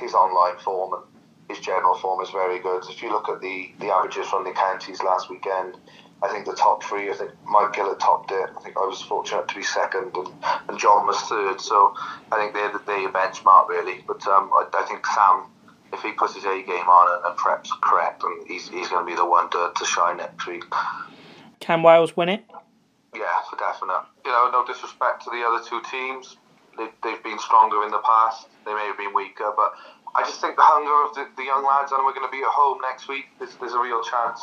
[0.00, 1.02] His online form and
[1.48, 2.84] his general form is very good.
[2.88, 5.76] If you look at the, the averages from the counties last weekend,
[6.22, 7.10] I think the top three.
[7.10, 8.50] I think Mike Gillett topped it.
[8.56, 10.28] I think I was fortunate to be second, and,
[10.68, 11.60] and John was third.
[11.60, 11.94] So
[12.32, 14.02] I think they're the, they're your benchmark really.
[14.06, 15.46] But um, I, I think Sam
[15.94, 19.06] if he puts his A game on and, and preps correct, and he's, he's going
[19.06, 20.64] to be the one to, to shine next week.
[21.60, 22.44] Can Wales win it?
[23.14, 24.02] Yeah, for definite.
[24.26, 26.36] You know, no disrespect to the other two teams.
[26.76, 28.48] They, they've been stronger in the past.
[28.66, 29.72] They may have been weaker, but
[30.14, 32.42] I just think the hunger of the, the young lads, and we're going to be
[32.42, 34.42] at home next week, there's, there's a real chance.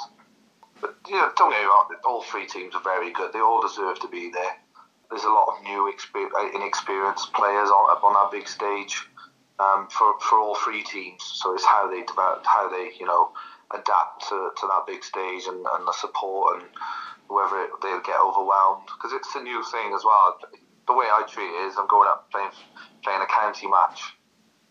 [0.80, 3.34] But, you know, don't get me wrong, all three teams are very good.
[3.34, 4.56] They all deserve to be there.
[5.12, 9.04] There's a lot of new, uh, inexperienced players on, up on that big stage
[9.62, 11.22] um, for, for all three teams.
[11.22, 13.32] So it's how they develop, how they you know
[13.74, 16.68] adapt to, to that big stage and, and the support and
[17.30, 20.38] whether it, they'll get overwhelmed because it's a new thing as well.
[20.88, 22.52] The way I treat it is I'm going up playing
[23.04, 24.02] playing a county match,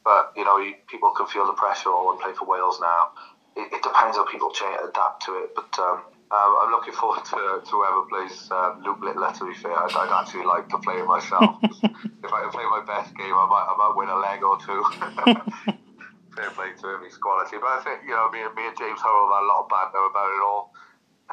[0.05, 3.15] but you know you, people can feel the pressure when playing for Wales now.
[3.57, 5.79] It, it depends how people change, adapt to it, but.
[5.79, 9.35] Um, um, I'm looking forward to, to whoever plays um, Luke Littler.
[9.35, 11.59] To be fair, I'd, I'd actually like to play it myself.
[11.63, 14.55] if I can play my best game, I might I might win a leg or
[14.63, 14.79] two.
[16.39, 17.59] fair play to him, he's quality.
[17.59, 19.69] But I think you know me and me and James Hurrell had a lot of
[19.75, 20.71] banter about it all,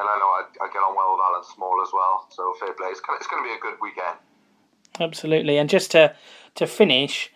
[0.01, 2.25] and I know I, I get on well with Alan Small as well.
[2.33, 2.89] So fair play.
[2.89, 4.17] It's, it's going to be a good weekend.
[4.97, 6.15] Absolutely, and just to
[6.55, 7.29] to finish,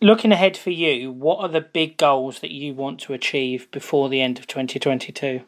[0.00, 4.08] looking ahead for you, what are the big goals that you want to achieve before
[4.08, 5.42] the end of 2022?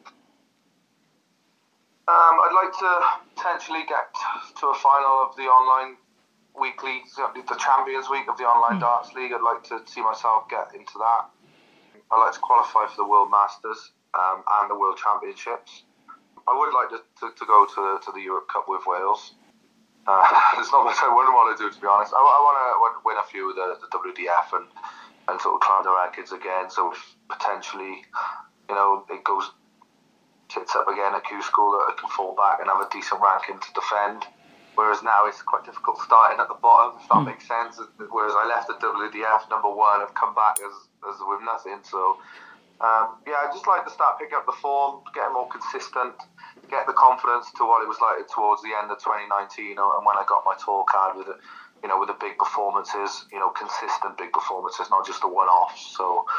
[2.07, 2.91] Um, I'd like to
[3.35, 4.07] potentially get
[4.63, 5.99] to a final of the online
[6.55, 8.87] weekly, the Champions Week of the Online mm.
[8.87, 9.35] Darts League.
[9.35, 11.27] I'd like to see myself get into that.
[12.07, 15.83] I'd like to qualify for the World Masters um, and the World Championships.
[16.47, 19.35] I would like to, to, to, go to, to the Europe Cup with Wales.
[20.07, 20.23] Uh,
[20.55, 22.15] there's not much I wouldn't want to do, to be honest.
[22.15, 22.39] I, I
[22.79, 24.65] want to win a few of the, the WDF and,
[25.27, 26.71] and sort of climb the rankings again.
[26.71, 26.95] So
[27.27, 28.07] potentially,
[28.71, 29.51] you know, it goes
[30.77, 33.57] up again at Q school that I can fall back and have a decent ranking
[33.57, 34.29] to defend.
[34.77, 37.33] Whereas now it's quite difficult starting at the bottom, if that mm.
[37.33, 37.81] makes sense.
[37.97, 40.75] Whereas I left the WDF number one, I've come back as,
[41.09, 41.81] as with nothing.
[41.81, 42.21] So,
[42.77, 46.13] um, yeah, I just like to start picking up the form, getting more consistent,
[46.69, 50.13] get the confidence to what it was like towards the end of 2019 and when
[50.13, 51.41] I got my tour card with it,
[51.81, 55.49] you know, with the big performances, you know, consistent big performances, not just the one
[55.49, 55.73] off.
[55.73, 56.29] So,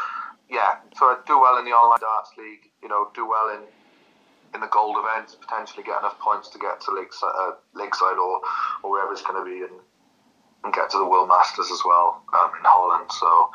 [0.46, 3.66] yeah, so I do well in the online darts league, you know, do well in
[4.54, 8.40] in the gold events, potentially get enough points to get to Lakeside, uh, Lakeside or,
[8.82, 9.80] or wherever it's going to be, and,
[10.64, 13.10] and get to the World Masters as well um, in Holland.
[13.12, 13.50] So,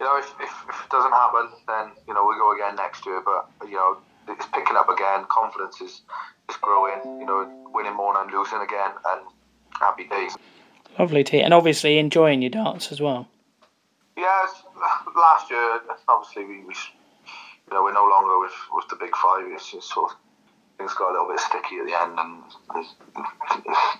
[0.00, 3.06] you know, if, if, if, it doesn't happen, then, you know, we'll go again next
[3.06, 3.22] year.
[3.24, 5.24] But, you know, it's picking up again.
[5.28, 6.02] Confidence is,
[6.48, 9.20] is growing, you know, winning more than losing again, and
[9.80, 10.36] happy days.
[10.98, 11.40] Lovely, T.
[11.40, 13.28] And obviously enjoying your dance as well.
[14.16, 14.62] Yes,
[15.16, 16.74] last year, obviously, we, we
[17.68, 19.44] you know, we're no longer with, with the big five.
[19.48, 20.16] It's just sort of
[20.78, 22.42] things got a little bit sticky at the end, and
[22.76, 22.94] it's,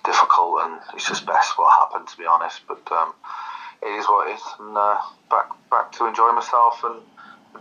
[0.03, 2.61] difficult, and it's just best what happened, to be honest.
[2.67, 3.13] But um,
[3.83, 4.97] it is what it is, and uh,
[5.29, 7.01] back back to enjoy myself and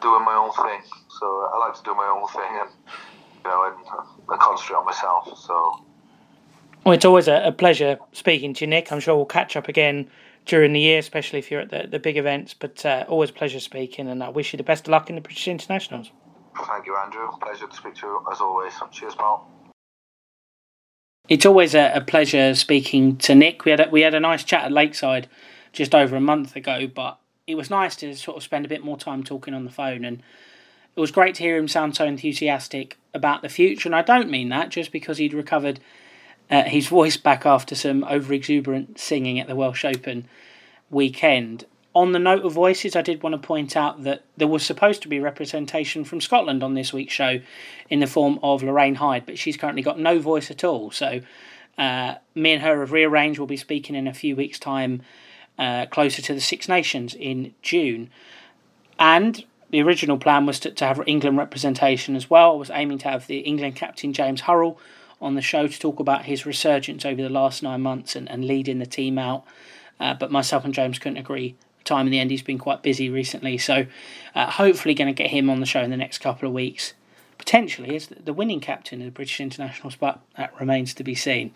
[0.01, 0.81] doing my own thing.
[1.21, 2.71] So I like to do my own thing, and
[3.45, 3.77] you know, and
[4.31, 5.39] I concentrate on myself.
[5.39, 5.85] So.
[6.85, 8.91] Well, it's always a, a pleasure speaking to you, Nick.
[8.93, 10.09] I'm sure we'll catch up again
[10.49, 12.55] during the year, especially if you're at the, the big events.
[12.55, 15.15] But uh, always a pleasure speaking, and I wish you the best of luck in
[15.15, 16.11] the British Internationals.
[16.67, 17.29] Thank you, Andrew.
[17.41, 18.73] Pleasure to speak to you as always.
[18.91, 19.47] Cheers, pal.
[21.29, 23.65] It's always a, a pleasure speaking to Nick.
[23.65, 25.29] We had a, we had a nice chat at Lakeside
[25.73, 28.85] just over a month ago, but it was nice to sort of spend a bit
[28.85, 30.23] more time talking on the phone and
[30.97, 34.31] it was great to hear him sound so enthusiastic about the future and I don't
[34.31, 35.81] mean that just because he'd recovered
[36.51, 40.27] uh, his voice back after some over exuberant singing at the Welsh Open
[40.91, 41.65] weekend.
[41.95, 45.03] On the note of voices, I did want to point out that there was supposed
[45.03, 47.41] to be representation from Scotland on this week's show
[47.91, 50.91] in the form of Lorraine Hyde, but she's currently got no voice at all.
[50.91, 51.21] So
[51.77, 53.39] uh, me and her have rearranged.
[53.39, 55.03] We'll be speaking in a few weeks' time
[55.59, 58.11] uh, closer to the Six Nations in June.
[58.99, 62.53] And the original plan was to, to have England representation as well.
[62.53, 64.79] I was aiming to have the England captain James Hurrell
[65.21, 68.45] on the show to talk about his resurgence over the last nine months and, and
[68.45, 69.45] leading the team out.
[69.99, 71.57] Uh, but myself and James couldn't agree.
[71.85, 73.87] Time in the end, he's been quite busy recently, so
[74.35, 76.95] uh, hopefully going to get him on the show in the next couple of weeks.
[77.39, 81.53] Potentially as the winning captain of the British internationals, but that remains to be seen.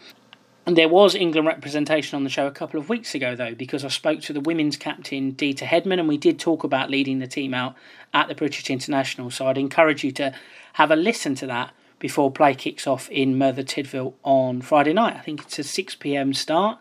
[0.65, 3.85] And there was England representation on the show a couple of weeks ago, though, because
[3.85, 7.27] I spoke to the women's captain, Deta Hedman, and we did talk about leading the
[7.27, 7.75] team out
[8.15, 9.29] at the British International.
[9.29, 10.33] So I'd encourage you to
[10.75, 15.15] have a listen to that before play kicks off in Merthyr Tydfil on Friday night.
[15.15, 16.81] I think it's a 6 pm start.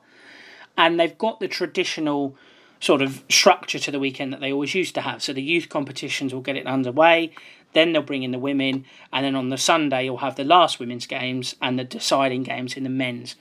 [0.76, 2.36] And they've got the traditional
[2.80, 5.22] sort of structure to the weekend that they always used to have.
[5.22, 7.36] So the youth competitions will get it underway,
[7.74, 10.80] then they'll bring in the women, and then on the Sunday you'll have the last
[10.80, 13.36] women's games and the deciding games in the men's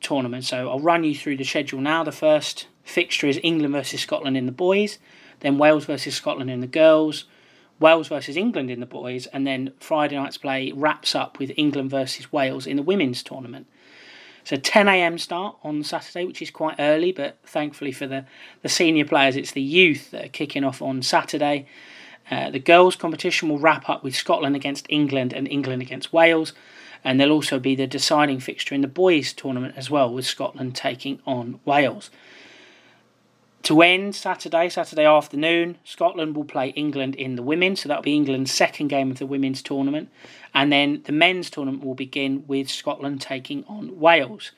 [0.00, 0.42] tournament.
[0.42, 2.02] So I'll run you through the schedule now.
[2.02, 4.98] The first fixture is England versus Scotland in the boys,
[5.40, 7.26] then Wales versus Scotland in the girls,
[7.80, 11.90] Wales versus England in the boys, and then Friday night's play wraps up with England
[11.90, 13.66] versus Wales in the women's tournament.
[14.44, 15.16] So 10 a.m.
[15.18, 18.26] start on Saturday, which is quite early, but thankfully for the,
[18.62, 21.66] the senior players, it's the youth that are kicking off on Saturday.
[22.30, 26.52] Uh, the girls' competition will wrap up with Scotland against England and England against Wales,
[27.02, 30.74] and there'll also be the deciding fixture in the boys' tournament as well, with Scotland
[30.74, 32.10] taking on Wales.
[33.64, 38.14] To end Saturday, Saturday afternoon, Scotland will play England in the women, so that'll be
[38.14, 40.10] England's second game of the women's tournament.
[40.52, 44.52] And then the men's tournament will begin with Scotland taking on Wales.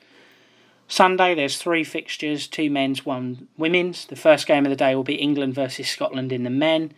[0.89, 4.05] Sunday, there's three fixtures two men's, one women's.
[4.07, 6.91] The first game of the day will be England versus Scotland in the men,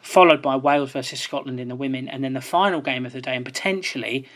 [0.00, 2.08] followed by Wales versus Scotland in the women.
[2.08, 4.26] And then the final game of the day, and potentially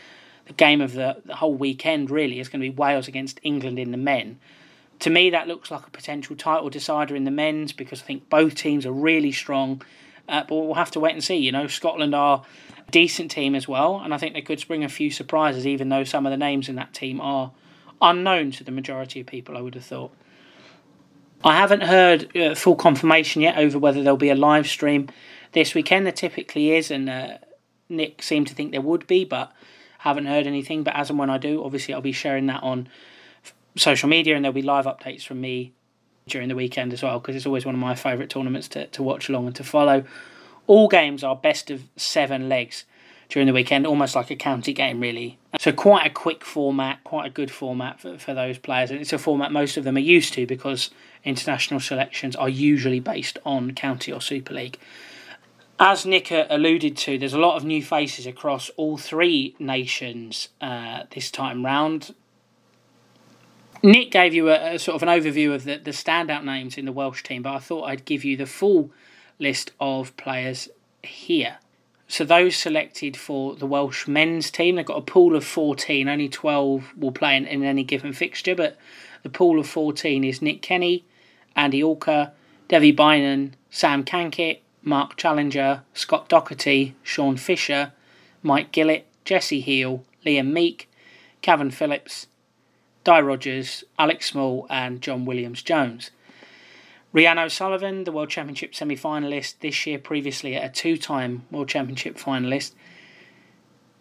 [0.45, 3.79] the game of the, the whole weekend, really, is going to be Wales against England
[3.79, 4.37] in the men
[4.99, 8.29] to me, that looks like a potential title decider in the men's because I think
[8.29, 9.81] both teams are really strong.
[10.27, 11.37] Uh, but we'll have to wait and see.
[11.37, 12.43] You know, Scotland are
[12.85, 15.89] a decent team as well, and I think they could spring a few surprises, even
[15.89, 17.51] though some of the names in that team are
[18.01, 20.11] unknown to the majority of people, I would have thought.
[21.43, 25.07] I haven't heard uh, full confirmation yet over whether there'll be a live stream
[25.53, 26.05] this weekend.
[26.05, 27.37] There typically is, and uh,
[27.89, 29.53] Nick seemed to think there would be, but
[29.99, 30.83] haven't heard anything.
[30.83, 32.89] But as and when I do, obviously I'll be sharing that on
[33.77, 35.73] social media, and there'll be live updates from me
[36.27, 39.03] during the weekend as well, because it's always one of my favourite tournaments to, to
[39.03, 40.03] watch along and to follow.
[40.67, 42.83] All games are best of seven legs
[43.29, 45.37] during the weekend, almost like a county game, really.
[45.59, 48.91] So, quite a quick format, quite a good format for, for those players.
[48.91, 50.91] And it's a format most of them are used to because
[51.23, 54.77] international selections are usually based on county or Super League.
[55.79, 61.03] As Nick alluded to, there's a lot of new faces across all three nations uh,
[61.11, 62.15] this time round.
[63.83, 66.85] Nick gave you a, a, sort of an overview of the, the standout names in
[66.85, 68.91] the Welsh team, but I thought I'd give you the full
[69.39, 70.69] list of players
[71.03, 71.57] here.
[72.07, 76.07] So those selected for the Welsh men's team, they've got a pool of 14.
[76.07, 78.77] Only 12 will play in, in any given fixture, but
[79.23, 81.03] the pool of 14 is Nick Kenny,
[81.55, 82.31] Andy Alker,
[82.69, 87.91] Devi Beynon, Sam Cankett, Mark Challenger, Scott Docherty, Sean Fisher,
[88.41, 90.89] Mike Gillett, Jesse Heal, Liam Meek,
[91.41, 92.27] Cavan Phillips,
[93.07, 96.11] Di Rogers, Alex Small, and John Williams Jones.
[97.15, 102.17] Rhian O'Sullivan, the World Championship semi finalist this year, previously a two time World Championship
[102.17, 102.73] finalist,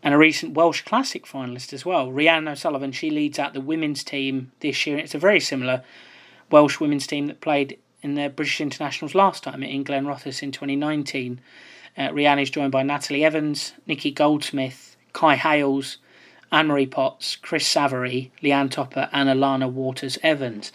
[0.02, 2.08] and a recent Welsh Classic finalist as well.
[2.08, 4.98] Rhian O'Sullivan, she leads out the women's team this year.
[4.98, 5.84] It's a very similar
[6.50, 11.40] Welsh women's team that played in the British internationals last time in Glenrothes in 2019.
[11.96, 15.98] Uh, is joined by Natalie Evans, Nikki Goldsmith, Kai Hales,
[16.52, 20.72] Anne Marie Potts, Chris Savary, Leanne Topper, and Alana Waters Evans.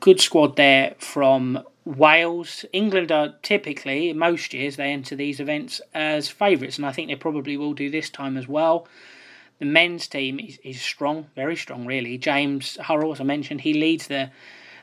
[0.00, 2.64] Good squad there from Wales.
[2.72, 7.16] England are typically, most years, they enter these events as favourites, and I think they
[7.16, 8.86] probably will do this time as well.
[9.58, 12.18] The men's team is, is strong, very strong, really.
[12.18, 14.30] James Hurrell, as I mentioned, he leads the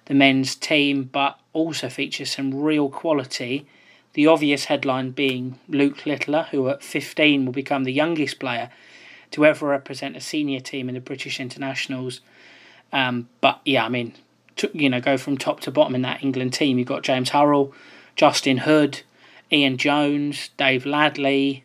[0.05, 3.65] the men's team, but also features some real quality.
[4.13, 8.69] The obvious headline being Luke Littler, who at 15 will become the youngest player
[9.33, 12.21] to ever represent a senior team in the British internationals.
[12.91, 14.13] Um, but yeah, I mean,
[14.57, 16.77] to, you know, go from top to bottom in that England team.
[16.77, 17.73] You've got James Hurrell,
[18.15, 19.01] Justin Hood,
[19.51, 21.63] Ian Jones, Dave Ladley,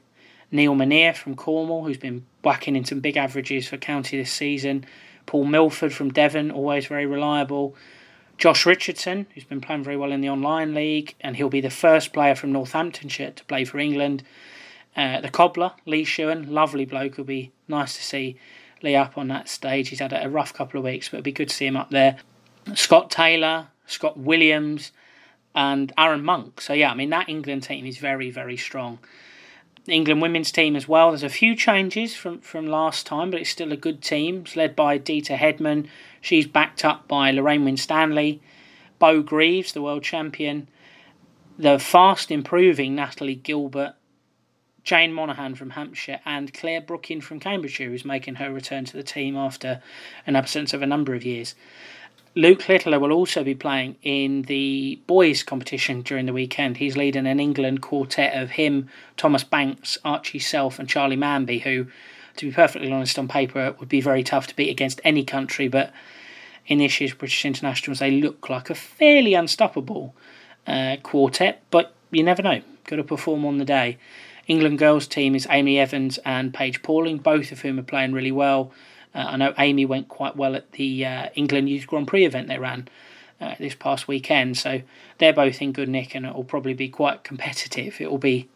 [0.51, 4.87] Neil Manier from Cornwall, who's been whacking in some big averages for county this season.
[5.27, 7.77] Paul Milford from Devon, always very reliable.
[8.39, 11.69] Josh Richardson, who's been playing very well in the online league, and he'll be the
[11.69, 14.23] first player from Northamptonshire to play for England.
[14.97, 17.13] Uh, the cobbler, Lee Shewan, lovely bloke.
[17.13, 18.37] It'll be nice to see
[18.83, 19.89] Lee up on that stage.
[19.89, 21.91] He's had a rough couple of weeks, but it'll be good to see him up
[21.91, 22.17] there.
[22.75, 24.93] Scott Taylor, Scott Williams,
[25.55, 26.61] and Aaron Monk.
[26.61, 28.99] So, yeah, I mean, that England team is very, very strong.
[29.87, 31.11] England women's team as well.
[31.11, 34.43] There's a few changes from, from last time, but it's still a good team.
[34.45, 35.89] It's led by Deta Hedman,
[36.21, 38.41] She's backed up by Lorraine Winstanley,
[38.99, 40.69] Beau Greaves, the world champion,
[41.59, 43.95] the fast improving Natalie Gilbert,
[44.89, 49.03] Jane Monaghan from Hampshire, and Claire Brookin from Cambridgeshire, who's making her return to the
[49.03, 49.83] team after
[50.27, 51.55] an absence of a number of years.
[52.35, 56.79] Luke Littler will also be playing in the boys' competition during the weekend.
[56.79, 61.89] He's leading an England quartet of him, Thomas Banks, Archie Self, and Charlie Manby, who
[62.39, 65.69] to be perfectly honest, on paper, would be very tough to beat against any country,
[65.69, 65.93] but
[66.67, 70.15] in this year's British internationals, they look like a fairly unstoppable
[70.67, 72.63] uh, quartet, but you never know.
[72.85, 73.99] Got to perform on the day.
[74.49, 78.33] England girls team is Amy Evans and Paige Pauling, both of whom are playing really
[78.33, 78.73] well.
[79.15, 82.49] Uh, I know Amy went quite well at the uh, England Youth Grand Prix event
[82.49, 82.89] they ran
[83.41, 84.81] uh, this past weekend, so
[85.19, 88.01] they're both in good nick, and it will probably be quite competitive.
[88.01, 88.49] It will be,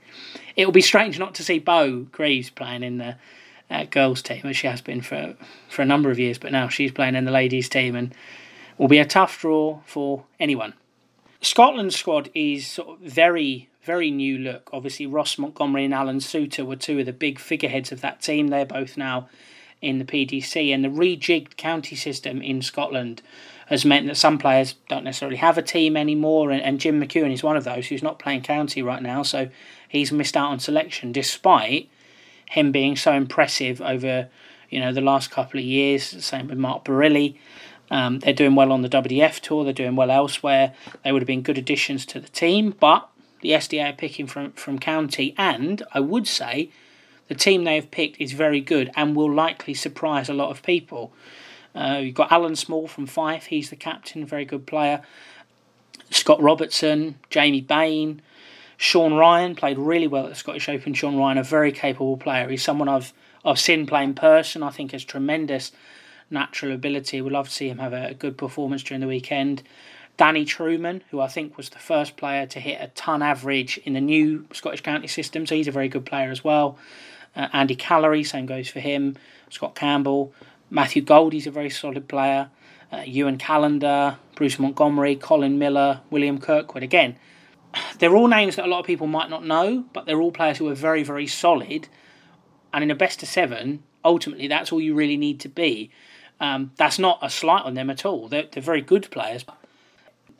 [0.56, 3.16] it will be strange not to see Beau Greaves playing in the
[3.70, 5.36] uh, girls team, as she has been for
[5.68, 6.38] for a number of years.
[6.38, 8.14] But now she's playing in the ladies team, and
[8.78, 10.72] will be a tough draw for anyone.
[11.42, 14.70] Scotland's squad is sort of very very new look.
[14.72, 18.48] Obviously, Ross Montgomery and Alan Soutar were two of the big figureheads of that team.
[18.48, 19.28] They're both now
[19.80, 23.20] in the PDC, and the rejigged county system in Scotland
[23.66, 27.32] has meant that some players don't necessarily have a team anymore, and, and Jim McEwan
[27.32, 29.48] is one of those who's not playing county right now, so
[29.88, 31.88] he's missed out on selection despite
[32.50, 34.28] him being so impressive over
[34.68, 36.24] you know the last couple of years.
[36.24, 37.36] Same with Mark Barilli.
[37.90, 39.64] Um, they're doing well on the WDF tour.
[39.64, 40.72] They're doing well elsewhere.
[41.04, 43.08] They would have been good additions to the team, but
[43.42, 46.70] the SDA are picking from from county, and I would say
[47.28, 50.62] the team they have picked is very good and will likely surprise a lot of
[50.62, 51.12] people.
[51.74, 53.46] Uh, you've got Alan Small from Fife.
[53.46, 55.02] He's the captain, very good player.
[56.10, 58.20] Scott Robertson, Jamie Bain,
[58.76, 60.92] Sean Ryan played really well at the Scottish Open.
[60.92, 62.48] Sean Ryan, a very capable player.
[62.48, 63.12] He's someone I've
[63.44, 64.62] I've seen play in person.
[64.62, 65.72] I think has tremendous
[66.30, 67.20] natural ability.
[67.20, 69.62] We'd love to see him have a good performance during the weekend.
[70.22, 73.94] Danny Truman, who I think was the first player to hit a ton average in
[73.94, 76.78] the new Scottish county system, so he's a very good player as well.
[77.34, 79.16] Uh, Andy Callery, same goes for him.
[79.50, 80.32] Scott Campbell,
[80.70, 82.50] Matthew Goldie's a very solid player.
[82.92, 86.84] Uh, Ewan Callender, Bruce Montgomery, Colin Miller, William Kirkwood.
[86.84, 87.16] Again,
[87.98, 90.58] they're all names that a lot of people might not know, but they're all players
[90.58, 91.88] who are very, very solid.
[92.72, 95.90] And in a best of seven, ultimately, that's all you really need to be.
[96.38, 98.28] Um, that's not a slight on them at all.
[98.28, 99.44] They're, they're very good players.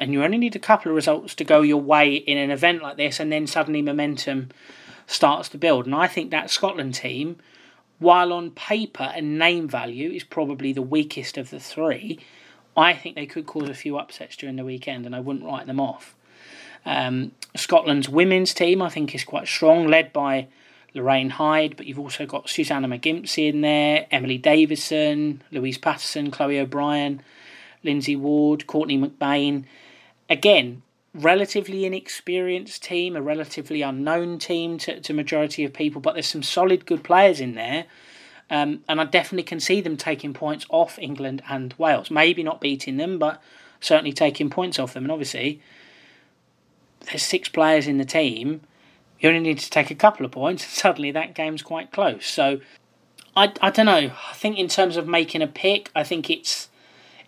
[0.03, 2.83] And you only need a couple of results to go your way in an event
[2.83, 4.49] like this, and then suddenly momentum
[5.07, 5.87] starts to build.
[5.87, 7.37] And I think that Scotland team,
[8.01, 12.19] while on paper and name value is probably the weakest of the three,
[12.77, 15.69] I think they could cause a few upsets during the weekend, and I wouldn't write
[15.69, 16.17] them off.
[16.85, 20.49] Um, Scotland's women's team, I think, is quite strong, led by
[20.95, 26.59] Lorraine Hyde, but you've also got Susanna McGimpsey in there, Emily Davison, Louise Patterson, Chloe
[26.59, 27.23] O'Brien,
[27.85, 29.67] Lindsay Ward, Courtney McBain.
[30.33, 30.80] Again,
[31.12, 36.43] relatively inexperienced team, a relatively unknown team to, to majority of people, but there's some
[36.43, 37.85] solid good players in there.
[38.49, 42.11] Um, and I definitely can see them taking points off England and Wales.
[42.11, 43.43] Maybe not beating them, but
[43.78, 45.05] certainly taking points off them.
[45.05, 45.61] And obviously,
[47.01, 48.62] there's six players in the team.
[49.20, 52.26] You only need to take a couple of points, and suddenly that game's quite close.
[52.26, 52.61] So,
[53.37, 54.12] I, I don't know.
[54.30, 56.70] I think in terms of making a pick, I think it's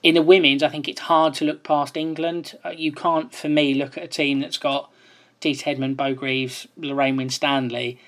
[0.05, 0.63] in the women's.
[0.63, 2.57] I think it's hard to look past England.
[2.65, 4.93] Uh, you can't, for me, look at a team that's got
[5.41, 7.99] Deta Hedman, Beau Greaves, Lorraine Winstanley,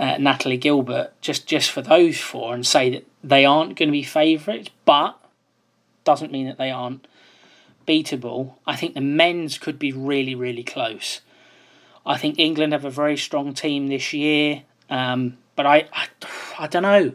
[0.00, 3.92] uh, Natalie Gilbert, just just for those four, and say that they aren't going to
[3.92, 4.70] be favourites.
[4.84, 5.18] But
[6.04, 7.06] doesn't mean that they aren't
[7.86, 8.54] beatable.
[8.64, 11.20] I think the men's could be really, really close.
[12.06, 16.06] I think England have a very strong team this year, um, but I, I,
[16.60, 17.12] I don't know.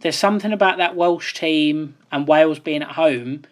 [0.00, 3.42] There's something about that Welsh team and Wales being at home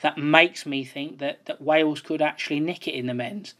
[0.00, 3.54] that makes me think that, that Wales could actually nick it in the men's.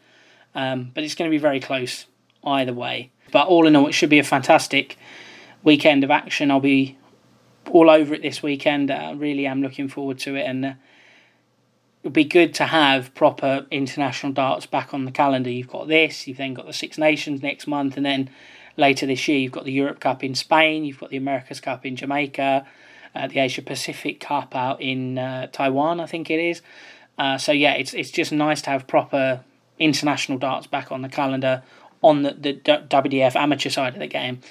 [0.53, 2.05] Um, but it's going to be very close
[2.43, 3.11] either way.
[3.31, 4.97] But all in all, it should be a fantastic
[5.63, 6.51] weekend of action.
[6.51, 6.97] I'll be
[7.71, 8.91] all over it this weekend.
[8.91, 10.73] I really am looking forward to it, and uh,
[12.03, 15.49] would be good to have proper international darts back on the calendar.
[15.49, 18.29] You've got this, you've then got the Six Nations next month, and then
[18.77, 21.85] later this year you've got the Europe Cup in Spain, you've got the America's Cup
[21.85, 22.65] in Jamaica,
[23.15, 26.61] uh, the Asia Pacific Cup out in uh, Taiwan, I think it is.
[27.17, 29.41] Uh, so yeah, it's it's just nice to have proper
[29.79, 31.63] international darts back on the calendar
[32.01, 34.41] on the, the WDF amateur side of the game.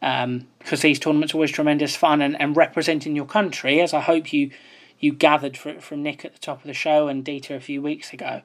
[0.00, 4.00] Um, because these tournaments are always tremendous fun and, and representing your country, as I
[4.00, 4.50] hope you
[4.98, 8.12] you gathered from Nick at the top of the show and Deta a few weeks
[8.12, 8.42] ago,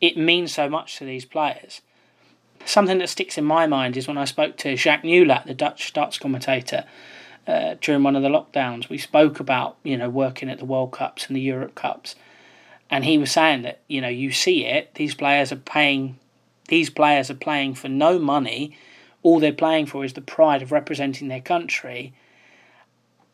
[0.00, 1.80] it means so much to these players.
[2.64, 5.92] Something that sticks in my mind is when I spoke to Jacques Nieuwlaat, the Dutch
[5.92, 6.84] darts commentator,
[7.46, 8.88] uh, during one of the lockdowns.
[8.88, 12.14] We spoke about you know working at the World Cups and the Europe Cups,
[12.90, 14.94] and he was saying that you know you see it.
[14.94, 16.18] These players are paying.
[16.68, 18.76] These players are playing for no money.
[19.22, 22.14] All they're playing for is the pride of representing their country.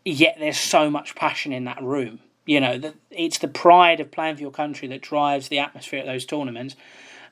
[0.04, 2.20] Yet there's so much passion in that room
[2.50, 6.00] you know, that it's the pride of playing for your country that drives the atmosphere
[6.00, 6.74] at those tournaments.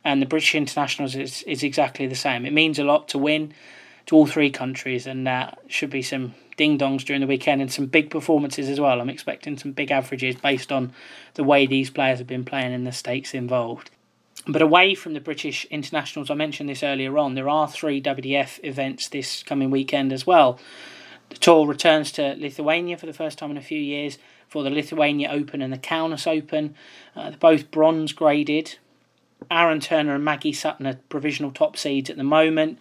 [0.05, 2.47] And the British internationals is, is exactly the same.
[2.47, 3.53] It means a lot to win
[4.07, 7.73] to all three countries, and uh, should be some ding dongs during the weekend and
[7.73, 9.01] some big performances as well.
[9.01, 10.93] I'm expecting some big averages based on
[11.35, 13.91] the way these players have been playing and the stakes involved.
[14.47, 18.61] But away from the British internationals, I mentioned this earlier on, there are three WDF
[18.63, 20.59] events this coming weekend as well.
[21.29, 24.17] The tour returns to Lithuania for the first time in a few years
[24.49, 26.75] for the Lithuania Open and the Kaunas Open.
[27.15, 28.79] Uh, they're both bronze graded.
[29.51, 32.79] Aaron Turner and Maggie Sutton are provisional top seeds at the moment.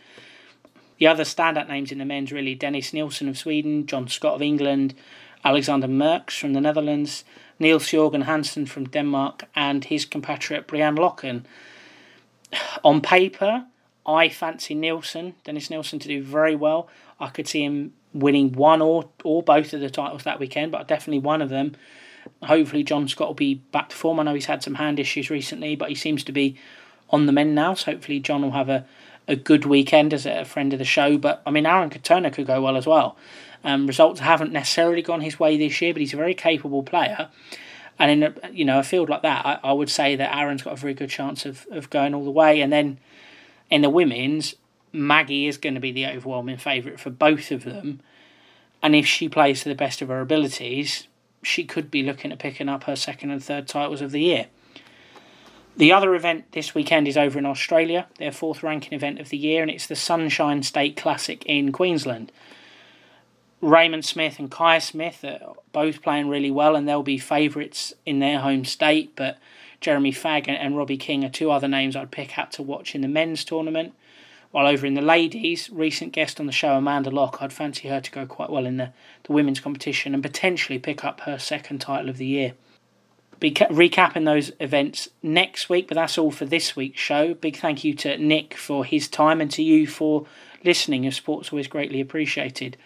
[0.97, 4.41] The other standout names in the men's really Dennis Nilsson of Sweden, John Scott of
[4.41, 4.95] England,
[5.45, 7.23] Alexander Merkx from the Netherlands,
[7.59, 11.43] Niels Jørgen Hansen from Denmark, and his compatriot Brian Løkken.
[12.83, 13.65] On paper,
[14.05, 16.87] I fancy Nilsson, Dennis Nilsson, to do very well.
[17.19, 20.87] I could see him winning one or or both of the titles that weekend, but
[20.87, 21.75] definitely one of them.
[22.43, 24.19] Hopefully, John Scott will be back to form.
[24.19, 26.57] I know he's had some hand issues recently, but he seems to be
[27.09, 27.73] on the mend now.
[27.73, 28.85] So hopefully, John will have a,
[29.27, 31.17] a good weekend as a friend of the show.
[31.17, 33.17] But I mean, Aaron Turner could go well as well.
[33.63, 37.29] Um, results haven't necessarily gone his way this year, but he's a very capable player.
[37.99, 40.61] And in a, you know a field like that, I, I would say that Aaron's
[40.61, 42.61] got a very good chance of, of going all the way.
[42.61, 42.99] And then
[43.71, 44.55] in the women's,
[44.93, 48.01] Maggie is going to be the overwhelming favourite for both of them.
[48.81, 51.07] And if she plays to the best of her abilities,
[51.43, 54.47] she could be looking at picking up her second and third titles of the year.
[55.75, 59.37] The other event this weekend is over in Australia, their fourth ranking event of the
[59.37, 62.31] year, and it's the Sunshine State Classic in Queensland.
[63.61, 68.19] Raymond Smith and Kai Smith are both playing really well, and they'll be favourites in
[68.19, 69.15] their home state.
[69.15, 69.37] But
[69.79, 72.95] Jeremy Fagg and, and Robbie King are two other names I'd pick out to watch
[72.95, 73.93] in the men's tournament.
[74.51, 77.99] While over in the ladies, recent guest on the show, Amanda Locke, I'd fancy her
[77.99, 78.93] to go quite well in the,
[79.23, 82.53] the women's competition and potentially pick up her second title of the year.
[83.39, 87.33] Be ca- recapping those events next week, but that's all for this week's show.
[87.33, 90.25] Big thank you to Nick for his time and to you for
[90.63, 91.03] listening.
[91.03, 92.77] Your support's always greatly appreciated.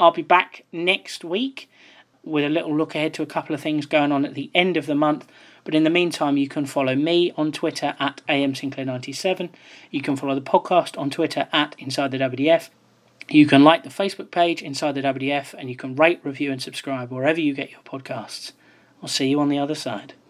[0.00, 1.70] I'll be back next week
[2.24, 4.76] with a little look ahead to a couple of things going on at the end
[4.76, 5.26] of the month.
[5.64, 9.50] But in the meantime, you can follow me on Twitter at amsinclair97.
[9.90, 12.70] You can follow the podcast on Twitter at Inside the WDF.
[13.28, 16.60] You can like the Facebook page Inside the WDF, and you can rate, review, and
[16.60, 18.52] subscribe wherever you get your podcasts.
[19.00, 20.14] I'll see you on the other side.